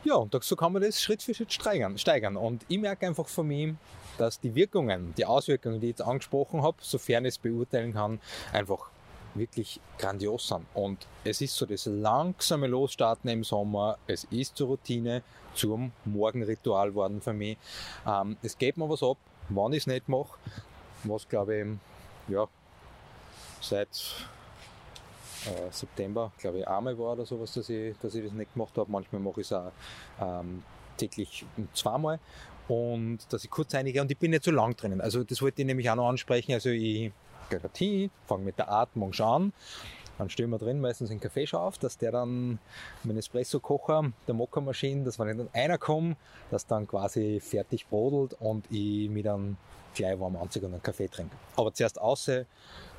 Ja, 0.04 0.16
und 0.16 0.44
so 0.44 0.56
kann 0.56 0.72
man 0.72 0.82
das 0.82 1.02
Schritt 1.02 1.22
für 1.22 1.34
Schritt 1.34 1.52
steigern. 1.52 1.98
steigern. 1.98 2.38
Und 2.38 2.66
ich 2.70 2.80
merke 2.80 3.06
einfach 3.06 3.28
von 3.28 3.48
mir, 3.48 3.76
dass 4.18 4.40
die 4.40 4.56
Wirkungen, 4.56 5.14
die 5.18 5.26
Auswirkungen, 5.26 5.80
die 5.80 5.88
ich 5.88 5.98
jetzt 5.98 6.02
angesprochen 6.02 6.62
habe, 6.62 6.78
sofern 6.82 7.26
ich 7.26 7.36
es 7.36 7.38
beurteilen 7.38 7.94
kann, 7.94 8.20
einfach 8.54 8.90
wirklich 9.36 9.80
grandios 9.98 10.48
sind. 10.48 10.66
Und 10.74 11.06
es 11.24 11.42
ist 11.42 11.56
so 11.56 11.66
das 11.66 11.86
langsame 11.86 12.68
Losstarten 12.68 13.30
im 13.30 13.44
Sommer, 13.44 13.98
es 14.08 14.26
ist 14.26 14.58
zur 14.58 14.70
Routine, 14.70 15.22
zum 15.54 15.92
Morgenritual 16.06 16.94
worden 16.96 17.22
für 17.22 17.34
mich. 17.34 17.58
Ähm, 18.08 18.38
es 18.42 18.58
geht 18.58 18.78
mir 18.78 18.90
was 18.90 19.04
ab, 19.04 19.18
wann 19.50 19.74
ich 19.74 19.80
es 19.80 19.88
nicht 19.88 20.08
mache, 20.08 20.38
was 21.04 21.28
glaube 21.28 21.58
ich, 21.58 22.34
ja, 22.34 22.48
seit 23.62 23.90
äh, 25.46 25.72
September, 25.72 26.32
glaube 26.38 26.60
ich, 26.60 26.68
einmal 26.68 26.98
war 26.98 27.14
oder 27.14 27.26
sowas, 27.26 27.54
dass 27.54 27.70
ich, 27.70 27.96
dass 28.02 28.16
ich 28.16 28.24
das 28.24 28.34
nicht 28.34 28.54
gemacht 28.54 28.78
habe. 28.78 28.92
Manchmal 28.92 29.22
mache 29.22 29.42
ich 29.42 29.48
es 29.48 29.54
auch 29.54 29.72
ähm, 30.22 30.64
täglich 30.98 31.46
zweimal 31.74 32.20
und 32.68 33.20
dass 33.30 33.44
ich 33.44 33.50
kurz 33.50 33.74
einige 33.76 34.02
und 34.02 34.12
ich 34.12 34.18
bin 34.18 34.32
nicht 34.32 34.44
so 34.44 34.52
lang 34.52 34.76
drinnen. 34.76 35.02
Also 35.02 35.24
das 35.24 35.42
wollte 35.42 35.62
ich 35.62 35.66
nämlich 35.66 35.90
auch 35.90 35.96
noch 35.96 36.10
ansprechen. 36.10 36.54
Also 36.54 36.70
ich 36.70 37.12
Garantie, 37.50 38.12
fange 38.28 38.44
mit 38.46 38.58
der 38.60 38.72
Atmung 38.72 39.14
schon 39.14 39.28
an. 39.28 39.54
Dann 40.20 40.30
stehen 40.30 40.50
wir 40.50 40.58
drin 40.58 40.82
meistens 40.82 41.12
einen 41.12 41.22
Kaffee 41.22 41.48
auf, 41.54 41.78
dass 41.78 41.98
der 41.98 42.12
dann 42.12 42.60
mein 43.04 43.18
Espresso-Kocher, 43.18 44.12
der 44.28 44.36
Mokka-Maschine, 44.36 45.06
dass 45.06 45.18
wenn 45.18 45.38
dann 45.38 45.50
einer 45.54 45.78
kommt, 45.78 46.18
dass 46.52 46.68
dann 46.68 46.86
quasi 46.86 47.40
fertig 47.40 47.88
brodelt 47.88 48.36
und 48.42 48.66
ich 48.70 49.10
mir 49.10 49.24
dann 49.24 49.58
gleich 49.96 50.20
warm 50.20 50.36
anziehe 50.36 50.66
und 50.66 50.74
einen 50.74 50.84
Kaffee 50.84 51.08
trinke. 51.08 51.36
Aber 51.56 51.74
zuerst 51.74 52.02
außer, 52.02 52.46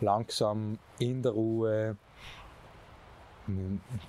langsam, 0.00 0.78
in 0.98 1.22
der 1.22 1.32
Ruhe, 1.32 1.96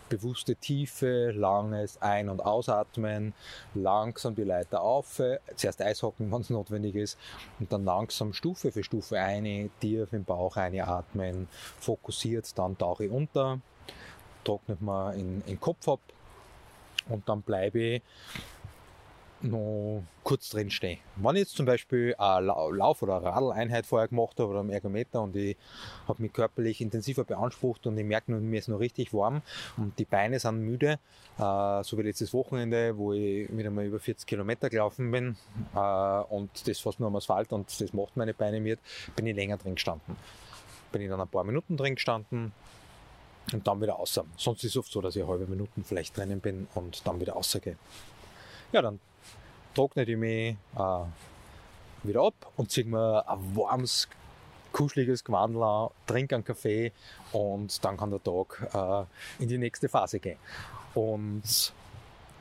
bewusste 0.10 0.56
Tiefe, 0.56 1.32
langes 1.32 2.02
Ein- 2.02 2.30
und 2.30 2.44
Ausatmen, 2.44 3.34
langsam 3.74 4.36
die 4.36 4.44
Leiter 4.44 4.82
auf, 4.82 5.22
zuerst 5.56 5.82
Eishocken, 5.82 6.32
wenn 6.32 6.42
es 6.42 6.50
notwendig 6.50 6.96
ist, 6.96 7.18
und 7.60 7.72
dann 7.72 7.86
langsam 7.86 8.34
Stufe 8.34 8.72
für 8.72 8.84
Stufe 8.84 9.20
eine, 9.20 9.70
tief 9.80 10.14
im 10.14 10.24
Bauch 10.24 10.58
einatmen, 10.58 11.48
fokussiert, 11.80 12.58
dann 12.58 12.78
tauche 12.78 13.06
ich 13.06 13.12
unter, 13.12 13.60
trocknet 14.44 14.82
man 14.82 15.18
in 15.18 15.44
den 15.46 15.60
Kopf 15.60 15.88
ab 15.88 16.00
und 17.10 17.28
dann 17.28 17.42
bleibe 17.42 17.80
ich 17.80 18.02
noch 19.44 20.04
kurz 20.24 20.50
drin 20.50 20.70
stehen. 20.70 21.00
Wenn 21.16 21.36
ich 21.36 21.42
jetzt 21.42 21.56
zum 21.56 21.66
Beispiel 21.66 22.16
eine 22.18 22.48
Lauf- 22.48 23.02
oder 23.02 23.24
Radleinheit 23.24 23.86
vorher 23.86 24.08
gemacht 24.08 24.40
habe 24.40 24.50
oder 24.50 24.60
am 24.60 24.70
Ergometer 24.70 25.22
und 25.22 25.36
ich 25.36 25.58
habe 26.08 26.22
mich 26.22 26.34
körperlich 26.34 26.82
intensiver 26.82 27.24
beansprucht 27.24 27.88
und 27.88 27.98
ich 27.98 28.06
merke, 28.06 28.32
mir 28.32 28.60
ist 28.60 28.68
noch 28.68 28.80
richtig 28.80 29.14
warm 29.14 29.42
und 29.78 29.98
die 29.98 30.06
Beine 30.06 30.40
sind 30.40 30.60
müde, 30.60 31.00
äh, 31.38 31.84
so 31.84 31.98
wie 31.98 32.04
letztes 32.04 32.34
Wochenende, 32.34 32.98
wo 32.98 33.14
ich 33.14 33.50
wieder 33.56 33.72
mal 33.72 33.86
über 33.86 34.00
40 34.00 34.28
Kilometer 34.28 34.70
gelaufen 34.70 35.12
bin 35.12 35.36
äh, 35.76 35.80
und 35.80 36.68
das 36.68 36.80
fast 36.80 37.00
nur 37.00 37.08
am 37.08 37.16
Asphalt 37.16 37.52
und 37.52 37.68
das 37.82 37.94
macht 37.94 38.16
meine 38.18 38.34
Beine 38.34 38.60
mit, 38.60 38.80
bin 39.16 39.26
ich 39.26 39.36
länger 39.36 39.58
drin 39.58 39.76
gestanden. 39.76 40.16
Bin 40.92 41.02
ich 41.02 41.10
dann 41.10 41.22
ein 41.22 41.28
paar 41.28 41.44
Minuten 41.44 41.78
drin 41.78 41.96
gestanden, 41.96 42.52
und 43.54 43.68
dann 43.68 43.82
wieder 43.82 44.00
außer. 44.00 44.24
Sonst 44.38 44.64
ist 44.64 44.72
es 44.72 44.78
oft 44.78 44.92
so, 44.92 45.02
dass 45.02 45.16
ich 45.16 45.28
halbe 45.28 45.48
Minuten 45.48 45.84
vielleicht 45.84 46.16
drinnen 46.16 46.40
bin 46.40 46.68
und 46.76 47.06
dann 47.06 47.20
wieder 47.20 47.36
außergehe. 47.36 47.76
Ja, 48.72 48.82
dann 48.82 49.00
trockne 49.74 50.04
ich 50.04 50.18
mich 50.18 50.56
äh, 50.76 51.04
wieder 52.04 52.24
ab 52.24 52.52
und 52.58 52.72
ziehe 52.72 52.86
mir 52.86 53.24
ein 53.28 53.56
warmes, 53.56 54.08
kuscheliges 54.72 55.24
Gewandel 55.24 55.64
an, 55.64 55.90
trinke 56.08 56.36
einen 56.36 56.44
Kaffee 56.44 56.92
und 57.32 57.84
dann 57.84 57.98
kann 57.98 58.10
der 58.10 58.24
Tag 58.24 58.70
äh, 58.74 59.44
in 59.44 59.50
die 59.50 59.58
nächste 59.58 59.90
Phase 59.90 60.20
gehen. 60.20 60.38
Und 60.94 61.74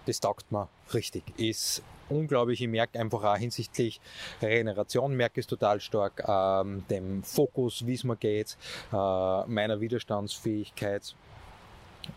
das 0.06 0.20
taugt 0.20 0.50
mir 0.50 0.68
richtig. 0.92 1.22
Ist 1.38 1.82
unglaublich. 2.08 2.60
Ich 2.60 2.68
merke 2.68 2.98
einfach 2.98 3.22
auch 3.22 3.36
hinsichtlich 3.36 4.00
Regeneration 4.42 5.14
merke 5.14 5.40
ich 5.40 5.44
es 5.44 5.48
total 5.48 5.80
stark, 5.80 6.24
ähm, 6.26 6.84
dem 6.90 7.22
Fokus, 7.22 7.86
wie 7.86 7.94
es 7.94 8.04
mir 8.04 8.16
geht, 8.16 8.56
äh, 8.92 9.44
meiner 9.46 9.80
Widerstandsfähigkeit 9.80 11.14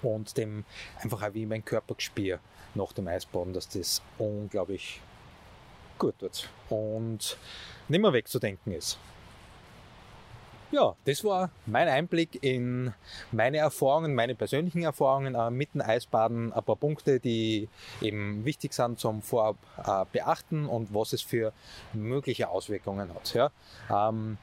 und 0.02 0.38
dem 0.38 0.66
einfach 1.02 1.22
auch 1.22 1.34
wie 1.34 1.46
mein 1.46 1.64
Körper 1.64 1.96
gespür 1.96 2.40
nach 2.76 2.94
dem 2.94 3.08
Eisbaden, 3.08 3.54
dass 3.54 3.70
das 3.70 4.02
unglaublich 4.18 5.02
gut 5.98 6.18
tut 6.20 6.50
und 6.70 7.38
nicht 7.88 8.02
mehr 8.02 8.14
wegzudenken 8.14 8.74
ist. 8.74 8.98
Ja, 10.74 10.96
das 11.06 11.24
war 11.24 11.52
mein 11.68 11.88
Einblick 11.88 12.44
in 12.44 12.96
meine 13.32 13.58
Erfahrungen, 13.58 14.16
meine 14.16 14.34
persönlichen 14.34 14.82
Erfahrungen 14.82 15.36
äh, 15.36 15.52
mit 15.52 15.76
dem 15.76 15.82
Eisbaden. 15.82 16.52
Ein 16.52 16.64
paar 16.64 16.78
Punkte, 16.78 17.20
die 17.20 17.70
eben 18.02 18.44
wichtig 18.44 18.74
sind 18.74 19.00
zum 19.00 19.22
Vorab 19.22 19.58
äh, 19.78 20.04
beachten 20.12 20.66
und 20.66 20.92
was 20.92 21.14
es 21.14 21.22
für 21.22 21.54
mögliche 21.94 22.50
Auswirkungen 22.50 23.14
hat. 23.14 23.36
Ja. 23.36 23.52
Ähm, 23.92 24.40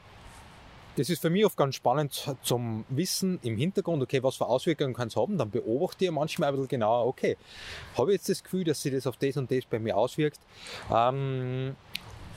das 1.00 1.08
ist 1.08 1.22
für 1.22 1.30
mich 1.30 1.46
oft 1.46 1.56
ganz 1.56 1.76
spannend 1.76 2.36
zum 2.42 2.84
Wissen 2.90 3.38
im 3.42 3.56
Hintergrund, 3.56 4.02
okay, 4.02 4.22
was 4.22 4.36
für 4.36 4.44
Auswirkungen 4.44 4.92
kann 4.92 5.08
es 5.08 5.16
haben. 5.16 5.38
Dann 5.38 5.50
beobachte 5.50 6.04
ich 6.04 6.10
manchmal 6.10 6.50
ein 6.50 6.56
bisschen 6.56 6.68
genauer, 6.68 7.06
okay, 7.06 7.38
habe 7.96 8.10
ich 8.12 8.18
jetzt 8.18 8.28
das 8.28 8.44
Gefühl, 8.44 8.64
dass 8.64 8.82
sich 8.82 8.92
das 8.92 9.06
auf 9.06 9.16
das 9.16 9.38
und 9.38 9.50
das 9.50 9.64
bei 9.64 9.78
mir 9.78 9.96
auswirkt. 9.96 10.38
Ähm, 10.94 11.74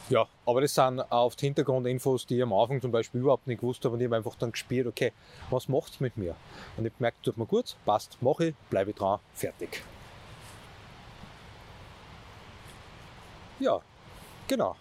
ja, 0.08 0.26
aber 0.46 0.62
das 0.62 0.76
sind 0.76 1.02
auf 1.12 1.36
Hintergrundinfos, 1.38 2.26
die 2.26 2.38
ich 2.38 2.44
am 2.44 2.54
Anfang 2.54 2.80
zum 2.80 2.92
Beispiel 2.92 3.20
überhaupt 3.20 3.48
nicht 3.48 3.60
gewusst 3.60 3.84
habe 3.84 3.96
und 3.96 4.00
ich 4.00 4.06
habe 4.06 4.16
einfach 4.16 4.36
dann 4.36 4.54
gespürt, 4.54 4.88
okay, 4.88 5.12
was 5.50 5.68
macht 5.68 5.96
es 5.96 6.00
mit 6.00 6.16
mir? 6.16 6.34
Und 6.78 6.86
ich 6.86 6.96
gemerkt, 6.98 7.22
tut 7.22 7.38
mir 7.38 7.46
gut, 7.46 7.76
passt, 7.84 8.18
mache 8.22 8.46
ich, 8.46 8.56
bleibe 8.70 8.94
dran, 8.94 9.20
fertig. 9.34 9.84
Ja, 13.60 13.82
genau. 14.48 14.78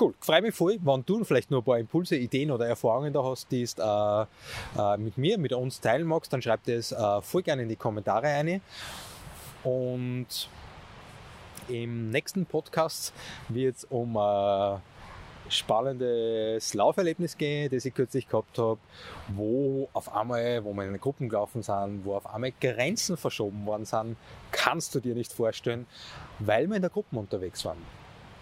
Cool, 0.00 0.14
freue 0.20 0.42
mich 0.42 0.54
voll, 0.54 0.78
wenn 0.80 1.04
du 1.04 1.24
vielleicht 1.24 1.50
noch 1.50 1.58
ein 1.58 1.64
paar 1.64 1.78
Impulse, 1.80 2.14
Ideen 2.14 2.52
oder 2.52 2.68
Erfahrungen 2.68 3.12
da 3.12 3.24
hast, 3.24 3.50
die 3.50 3.64
du 3.64 3.82
äh, 3.82 4.26
äh, 4.80 4.96
mit 4.96 5.18
mir, 5.18 5.38
mit 5.38 5.52
uns 5.52 5.80
teilen 5.80 6.06
magst, 6.06 6.32
dann 6.32 6.40
schreib 6.40 6.62
das 6.66 6.92
äh, 6.92 7.20
voll 7.20 7.42
gerne 7.42 7.62
in 7.62 7.68
die 7.68 7.74
Kommentare 7.74 8.28
rein. 8.28 8.60
Und 9.64 10.48
im 11.66 12.10
nächsten 12.10 12.46
Podcast 12.46 13.12
wird 13.48 13.76
es 13.76 13.84
um 13.86 14.16
ein 14.16 14.80
spannendes 15.48 16.74
Lauferlebnis 16.74 17.36
gehen, 17.36 17.68
das 17.68 17.84
ich 17.84 17.92
kürzlich 17.92 18.28
gehabt 18.28 18.56
habe, 18.56 18.78
wo 19.34 19.88
auf 19.94 20.14
einmal, 20.14 20.62
wo 20.62 20.74
wir 20.74 20.84
in 20.84 21.00
Gruppen 21.00 21.28
gelaufen 21.28 21.62
sind, 21.62 22.04
wo 22.04 22.14
auf 22.14 22.32
einmal 22.32 22.52
Grenzen 22.60 23.16
verschoben 23.16 23.66
worden 23.66 23.84
sind, 23.84 24.16
kannst 24.52 24.94
du 24.94 25.00
dir 25.00 25.16
nicht 25.16 25.32
vorstellen, 25.32 25.86
weil 26.38 26.68
wir 26.68 26.76
in 26.76 26.82
der 26.82 26.90
Gruppe 26.90 27.16
unterwegs 27.16 27.64
waren. 27.64 27.82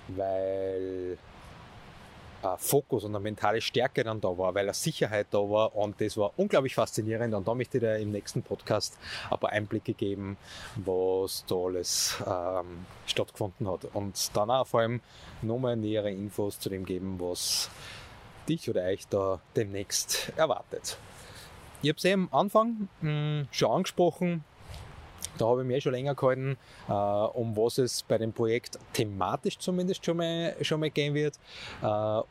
Weil 0.09 1.15
äh, 1.15 1.36
Fokus 2.59 3.05
und 3.05 3.15
eine 3.15 3.23
mentale 3.23 3.61
Stärke 3.61 4.05
dann 4.05 4.21
da 4.21 4.29
war, 4.37 4.55
weil 4.55 4.65
eine 4.65 4.75
Sicherheit 4.75 5.29
da 5.31 5.39
war 5.39 5.75
und 5.75 6.01
das 6.01 6.17
war 6.17 6.33
unglaublich 6.37 6.75
faszinierend 6.75 7.35
und 7.35 7.47
da 7.47 7.55
möchte 7.55 7.79
ich 7.79 7.83
dir 7.83 7.97
im 7.97 8.13
nächsten 8.13 8.43
Podcast 8.43 8.99
ein 9.31 9.39
paar 9.39 9.51
Einblicke 9.51 9.95
geben, 9.95 10.37
was 10.77 11.45
da 11.47 11.55
alles 11.57 12.17
ähm, 12.27 12.87
stattgefunden 13.07 13.69
hat 13.69 13.87
und 13.93 14.37
dann 14.37 14.51
auch 14.51 14.67
vor 14.67 14.81
allem 14.81 15.01
nochmal 15.43 15.77
nähere 15.77 16.11
Infos 16.11 16.59
zu 16.61 16.69
dem 16.69 16.85
geben, 16.85 17.19
was 17.19 17.71
dich 18.49 18.71
oder 18.71 18.85
euch 18.85 19.07
da 19.09 19.41
demnächst 19.57 20.33
erwartet. 20.37 20.99
Ich 21.83 21.91
habe 21.91 21.99
es 21.99 22.13
am 22.13 22.29
Anfang 22.33 22.89
mh, 23.01 23.11
hm, 23.11 23.49
schon 23.51 23.71
angesprochen, 23.71 24.45
da 25.39 25.47
habe 25.47 25.63
ich 25.63 25.67
mir 25.67 25.81
schon 25.81 25.93
länger 25.93 26.15
gehalten, 26.15 26.57
äh, 26.89 26.93
um 26.93 27.57
was 27.57 27.79
es 27.79 28.03
bei 28.03 28.19
dem 28.19 28.33
Projekt 28.33 28.79
thematisch 28.93 29.59
zumindest 29.59 30.05
schon 30.05 30.19
mal, 30.19 30.55
schon 30.63 30.81
mal 30.81 30.91
gehen 30.91 31.15
wird. 31.15 31.39
Äh, 31.83 31.87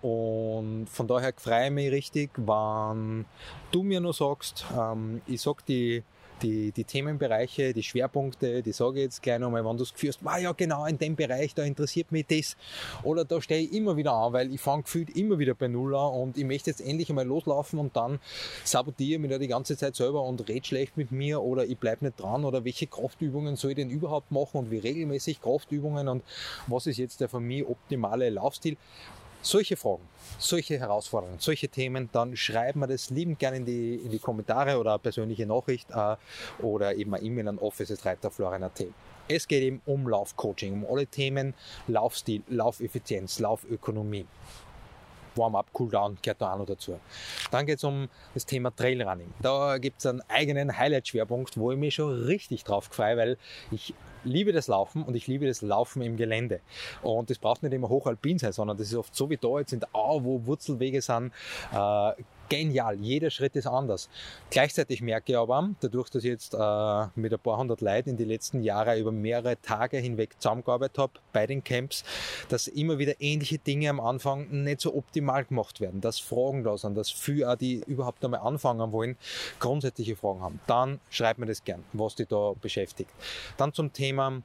und 0.06 0.88
von 0.90 1.08
daher 1.08 1.34
freue 1.38 1.66
ich 1.66 1.72
mich 1.72 1.92
richtig, 1.92 2.32
wenn 2.38 3.26
du 3.72 3.84
mir 3.84 4.00
nur 4.00 4.14
sagst, 4.14 4.66
ähm, 4.78 5.22
ich 5.28 5.42
sag 5.42 5.66
die 5.66 6.04
die, 6.42 6.72
die 6.72 6.84
Themenbereiche, 6.84 7.74
die 7.74 7.84
Schwerpunkte, 7.84 8.62
die 8.62 8.72
sage 8.72 9.00
ich 9.00 9.06
jetzt 9.06 9.24
gleich 9.24 9.40
nochmal, 9.40 9.66
wenn 9.66 9.78
du 9.78 9.84
es 9.84 9.94
geführst, 9.94 10.20
ah 10.26 10.38
ja 10.38 10.52
genau, 10.52 10.86
in 10.86 10.98
dem 10.98 11.16
Bereich, 11.16 11.54
da 11.54 11.64
interessiert 11.64 12.12
mich 12.12 12.26
das. 12.28 12.58
Oder 13.04 13.26
da 13.26 13.42
stehe 13.42 13.62
ich 13.62 13.74
immer 13.74 13.98
wieder 13.98 14.14
an, 14.14 14.34
weil 14.34 14.54
ich 14.54 14.62
fange 14.62 14.84
gefühlt 14.84 15.10
immer 15.16 15.40
wieder 15.40 15.54
bei 15.54 15.68
Null 15.68 15.96
an 15.96 16.14
und 16.14 16.38
ich 16.38 16.46
möchte 16.46 16.70
jetzt 16.70 16.82
endlich 16.82 17.10
einmal 17.10 17.26
loslaufen 17.26 17.80
und 17.80 17.96
dann 17.96 18.20
sabotiere 18.64 19.16
ich 19.16 19.20
mich 19.20 19.32
da 19.32 19.38
die 19.38 19.48
ganze 19.48 19.78
Zeit 19.78 19.96
selber 19.96 20.24
und 20.24 20.48
rede 20.48 20.66
schlecht 20.66 20.98
mit 20.98 21.12
mir 21.12 21.42
oder 21.42 21.66
ich 21.66 21.78
bleibe 21.78 22.06
nicht 22.06 22.20
dran 22.20 22.46
oder 22.46 22.66
welche 22.66 22.88
Kraftübungen 22.88 23.56
soll 23.56 23.72
ich 23.72 23.78
denn 23.78 23.90
überhaupt 23.90 24.32
machen 24.32 24.58
und 24.58 24.72
wie 24.72 24.80
regelmäßig 24.80 25.42
Kraftübungen 25.42 26.08
und 26.08 26.24
was 26.68 26.88
ist 26.88 26.98
jetzt 26.98 27.22
der 27.22 27.30
für 27.30 27.40
mich 27.40 27.66
optimale 27.66 28.30
Laufstil 28.30 28.78
solche 29.46 29.78
Fragen, 29.78 30.02
solche 30.40 30.80
Herausforderungen, 30.80 31.40
solche 31.40 31.70
Themen, 31.70 32.10
dann 32.12 32.36
schreiben 32.36 32.80
wir 32.80 32.88
das 32.88 33.10
liebend 33.10 33.40
gerne 33.40 33.58
in 33.58 33.66
die, 33.66 33.96
in 33.96 34.10
die 34.10 34.20
Kommentare 34.20 34.80
oder 34.80 34.92
eine 34.92 35.00
persönliche 35.00 35.46
Nachricht 35.46 35.90
äh, 35.92 36.16
oder 36.64 36.96
eben 36.96 37.14
eine 37.14 37.24
E-Mail 37.24 37.48
an 37.50 37.58
office.reiterflorian.at. 37.60 38.86
Es 39.28 39.48
geht 39.48 39.64
eben 39.64 39.82
um 39.86 40.08
Laufcoaching, 40.08 40.74
um 40.74 40.86
alle 40.92 41.08
Themen 41.08 41.54
Laufstil, 41.88 42.44
Laufeffizienz, 42.50 43.40
Laufökonomie. 43.40 44.26
Warm-up, 45.36 45.68
Cooldown 45.74 46.18
gehört 46.22 46.42
da 46.42 46.54
auch 46.54 46.60
noch 46.60 46.66
dazu. 46.66 46.98
Dann 47.52 47.66
geht 47.66 47.80
es 47.80 47.84
um 47.84 48.08
das 48.34 48.46
Thema 48.46 48.74
Trailrunning. 48.74 49.34
Da 49.42 49.78
gibt 49.80 50.00
es 50.00 50.06
einen 50.06 50.22
eigenen 50.30 50.78
Highlight-Schwerpunkt, 50.78 51.58
wo 51.58 51.72
ich 51.72 51.78
mich 51.78 51.96
schon 51.96 52.24
richtig 52.24 52.64
drauf 52.64 52.86
freue, 52.86 53.18
weil 53.18 53.38
ich 53.70 53.94
liebe 54.26 54.52
das 54.52 54.68
Laufen 54.68 55.04
und 55.04 55.16
ich 55.16 55.28
liebe 55.28 55.48
das 55.48 55.62
Laufen 55.62 56.02
im 56.02 56.18
Gelände. 56.18 56.60
Und 57.02 57.30
das 57.30 57.38
braucht 57.38 57.64
nicht 57.64 57.74
immer 57.74 57.90
hochalpin 57.90 58.40
sein, 58.40 58.52
sondern 58.52 58.78
das 58.78 58.88
ist 58.88 58.96
oft 58.96 59.16
so 59.16 59.30
wie 59.30 59.38
da 59.38 59.60
jetzt 59.60 59.74
in 59.74 59.80
der 59.80 59.90
Au, 59.94 60.24
wo 60.24 60.46
Wurzelwege 60.46 61.02
sind, 61.02 61.32
äh, 61.74 62.12
genial. 62.50 62.96
Jeder 62.96 63.30
Schritt 63.30 63.56
ist 63.56 63.68
anders. 63.68 64.10
Gleichzeitig 64.50 65.02
merke 65.02 65.34
ich 65.34 65.38
aber, 65.38 65.70
dadurch, 65.80 66.10
dass 66.10 66.24
ich 66.24 66.30
jetzt 66.30 66.54
äh, 66.54 67.08
mit 67.16 67.34
ein 67.34 67.40
paar 67.40 67.58
hundert 67.58 67.82
Leuten 67.82 68.12
in 68.12 68.18
die 68.18 68.26
letzten 68.26 68.62
Jahre 68.64 69.00
über 69.00 69.12
mehrere 69.12 69.60
Tage 69.62 69.98
hinweg 69.98 70.36
zusammengearbeitet 70.40 70.98
habe 70.98 71.14
bei 71.34 71.48
den 71.48 71.64
Camps, 71.64 72.04
dass 72.50 72.68
immer 72.68 72.98
wieder 73.00 73.14
ähnliche 73.20 73.58
Dinge 73.58 73.90
am 73.90 74.00
Anfang 74.00 74.48
nicht 74.64 74.82
so 74.82 74.96
optimal 74.96 75.46
gemacht 75.46 75.82
werden, 75.82 76.02
dass 76.02 76.20
Fragen 76.20 76.64
da 76.64 76.78
sind, 76.78 76.96
dass 76.96 77.10
viele, 77.10 77.56
die 77.58 77.82
überhaupt 77.88 78.24
einmal 78.24 78.42
anfangen 78.42 78.92
wollen, 78.92 79.18
grundsätzliche 79.60 80.16
Fragen 80.16 80.42
haben. 80.42 80.60
Dann 80.68 81.00
schreibt 81.10 81.40
mir 81.40 81.46
das 81.46 81.64
gern, 81.64 81.84
was 81.94 82.16
die 82.16 82.26
da 82.26 82.54
beschäftigt. 82.60 83.12
Dann 83.58 83.74
zum 83.74 83.92
Thema 83.92 84.42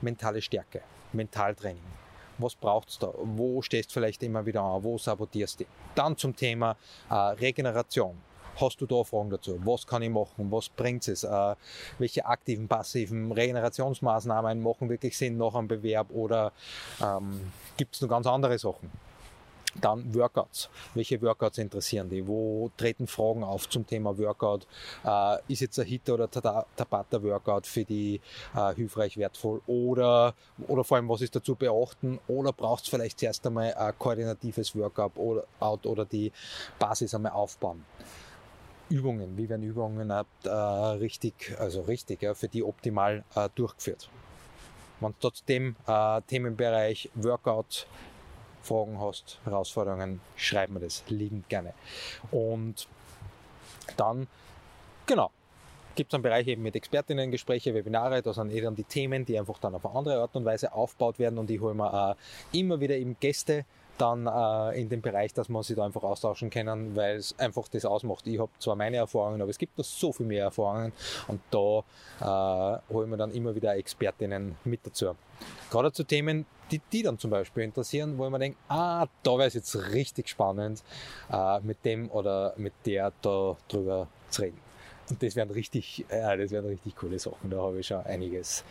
mentale 0.00 0.42
Stärke, 0.42 0.82
Mentaltraining 1.12 2.07
was 2.38 2.54
braucht's 2.54 2.98
da? 2.98 3.12
Wo 3.22 3.62
stehst 3.62 3.90
du 3.90 3.94
vielleicht 3.94 4.22
immer 4.22 4.44
wieder 4.46 4.62
an? 4.62 4.82
Wo 4.82 4.98
sabotierst 4.98 5.60
du? 5.60 5.64
Dann 5.94 6.16
zum 6.16 6.34
Thema 6.34 6.76
äh, 7.10 7.14
Regeneration. 7.14 8.16
Hast 8.60 8.80
du 8.80 8.86
da 8.86 9.04
Fragen 9.04 9.30
dazu? 9.30 9.60
Was 9.64 9.86
kann 9.86 10.02
ich 10.02 10.10
machen? 10.10 10.50
Was 10.50 10.68
bringt 10.68 11.06
es? 11.06 11.22
Äh, 11.22 11.54
welche 11.98 12.26
aktiven, 12.26 12.66
passiven 12.66 13.30
Regenerationsmaßnahmen 13.30 14.60
machen 14.60 14.88
wirklich 14.88 15.16
Sinn 15.16 15.36
nach 15.36 15.54
einem 15.54 15.68
Bewerb 15.68 16.10
oder 16.10 16.52
ähm, 17.00 17.52
gibt 17.76 17.94
es 17.94 18.00
noch 18.00 18.08
ganz 18.08 18.26
andere 18.26 18.58
Sachen? 18.58 18.90
Dann 19.80 20.12
Workouts. 20.14 20.68
Welche 20.94 21.20
Workouts 21.22 21.58
interessieren 21.58 22.08
die? 22.08 22.26
Wo 22.26 22.70
treten 22.76 23.06
Fragen 23.06 23.44
auf 23.44 23.68
zum 23.68 23.86
Thema 23.86 24.16
Workout? 24.18 24.66
Äh, 25.04 25.36
ist 25.48 25.60
jetzt 25.60 25.78
ein 25.78 25.86
Hit 25.86 26.08
oder 26.10 26.28
Tabata 26.30 27.22
Workout 27.22 27.66
für 27.66 27.84
die 27.84 28.20
äh, 28.56 28.74
hilfreich, 28.74 29.16
wertvoll? 29.16 29.60
Oder, 29.66 30.34
oder 30.66 30.84
vor 30.84 30.96
allem, 30.96 31.08
was 31.08 31.20
ist 31.20 31.36
dazu 31.36 31.54
beachten? 31.54 32.18
Oder 32.26 32.52
braucht 32.52 32.84
es 32.84 32.88
vielleicht 32.88 33.20
zuerst 33.20 33.46
einmal 33.46 33.72
ein 33.74 33.94
koordinatives 33.98 34.74
Workout 34.74 35.16
oder, 35.16 35.44
oder 35.60 36.04
die 36.04 36.32
Basis 36.78 37.14
einmal 37.14 37.32
aufbauen? 37.32 37.84
Übungen, 38.90 39.36
wie 39.36 39.48
werden 39.48 39.62
Übungen 39.62 40.10
äh, 40.10 40.48
richtig, 40.48 41.54
also 41.58 41.82
richtig, 41.82 42.22
ja, 42.22 42.34
für 42.34 42.48
die 42.48 42.62
optimal 42.62 43.22
äh, 43.34 43.48
durchgeführt? 43.54 44.08
Wenn 45.00 45.14
trotzdem 45.20 45.76
äh, 45.86 46.22
Themenbereich 46.22 47.10
Workout 47.14 47.86
Fragen 48.68 49.00
hast, 49.00 49.40
Herausforderungen, 49.44 50.20
schreib 50.36 50.70
mir 50.70 50.80
das 50.80 51.02
liebend 51.08 51.48
gerne. 51.48 51.72
Und 52.30 52.86
dann, 53.96 54.26
genau, 55.06 55.30
gibt 55.94 56.12
es 56.12 56.14
einen 56.14 56.22
Bereich 56.22 56.46
eben 56.46 56.62
mit 56.62 56.76
Expertinnen, 56.76 57.30
Gespräche, 57.30 57.74
Webinare, 57.74 58.22
da 58.22 58.32
sind 58.32 58.52
eh 58.52 58.60
dann 58.60 58.76
die 58.76 58.84
Themen, 58.84 59.24
die 59.24 59.38
einfach 59.38 59.58
dann 59.58 59.74
auf 59.74 59.84
eine 59.84 59.96
andere 59.96 60.20
Art 60.20 60.36
und 60.36 60.44
Weise 60.44 60.72
aufgebaut 60.72 61.18
werden 61.18 61.38
und 61.38 61.50
ich 61.50 61.60
hole 61.60 61.74
mir 61.74 62.16
immer 62.52 62.78
wieder 62.78 62.96
eben 62.96 63.16
Gäste 63.18 63.64
dann 63.98 64.26
äh, 64.26 64.80
in 64.80 64.88
dem 64.88 65.02
Bereich, 65.02 65.34
dass 65.34 65.48
man 65.48 65.62
sich 65.62 65.76
da 65.76 65.84
einfach 65.84 66.02
austauschen 66.02 66.50
können, 66.50 66.96
weil 66.96 67.16
es 67.16 67.38
einfach 67.38 67.68
das 67.68 67.84
ausmacht. 67.84 68.26
Ich 68.26 68.38
habe 68.38 68.50
zwar 68.58 68.76
meine 68.76 68.96
Erfahrungen, 68.96 69.40
aber 69.42 69.50
es 69.50 69.58
gibt 69.58 69.76
noch 69.76 69.84
so 69.84 70.12
viel 70.12 70.26
mehr 70.26 70.44
Erfahrungen 70.44 70.92
und 71.26 71.40
da 71.50 71.84
äh, 72.20 72.92
holen 72.92 73.10
wir 73.10 73.16
dann 73.16 73.32
immer 73.32 73.54
wieder 73.54 73.76
Expertinnen 73.76 74.56
mit 74.64 74.86
dazu. 74.86 75.14
Gerade 75.70 75.92
zu 75.92 76.04
Themen, 76.04 76.46
die 76.70 76.80
die 76.92 77.02
dann 77.02 77.18
zum 77.18 77.30
Beispiel 77.30 77.64
interessieren, 77.64 78.18
wo 78.18 78.28
man 78.28 78.40
denkt, 78.40 78.58
ah, 78.68 79.06
da 79.22 79.32
wäre 79.32 79.48
es 79.48 79.54
jetzt 79.54 79.74
richtig 79.92 80.28
spannend, 80.28 80.82
äh, 81.30 81.60
mit 81.60 81.84
dem 81.84 82.10
oder 82.10 82.54
mit 82.56 82.74
der 82.86 83.12
da 83.22 83.56
drüber 83.68 84.08
zu 84.30 84.42
reden. 84.42 84.60
und 85.10 85.22
das 85.22 85.36
werden 85.36 85.50
richtig, 85.50 86.04
ja, 86.10 86.36
das 86.36 86.50
werden 86.50 86.66
richtig 86.66 86.94
coole 86.96 87.18
Sachen. 87.18 87.50
Da 87.50 87.58
habe 87.58 87.80
ich 87.80 87.86
schon 87.86 88.04
einiges, 88.04 88.64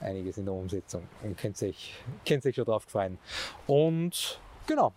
einiges 0.00 0.38
in 0.38 0.44
der 0.44 0.54
Umsetzung 0.54 1.02
und 1.22 1.36
könnt 1.36 1.56
sich, 1.56 1.94
könnt 2.26 2.42
sich 2.42 2.54
schon 2.54 2.64
drauf 2.64 2.84
freuen. 2.84 3.18
Und 3.66 4.40
genau, 4.70 4.92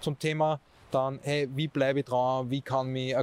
zum 0.00 0.18
Thema 0.18 0.60
dann, 0.92 1.18
hey, 1.22 1.48
wie 1.52 1.66
bleibe 1.66 1.98
ich 2.00 2.04
dran, 2.04 2.48
wie 2.48 2.60
kann 2.60 2.86
mich 2.88 3.14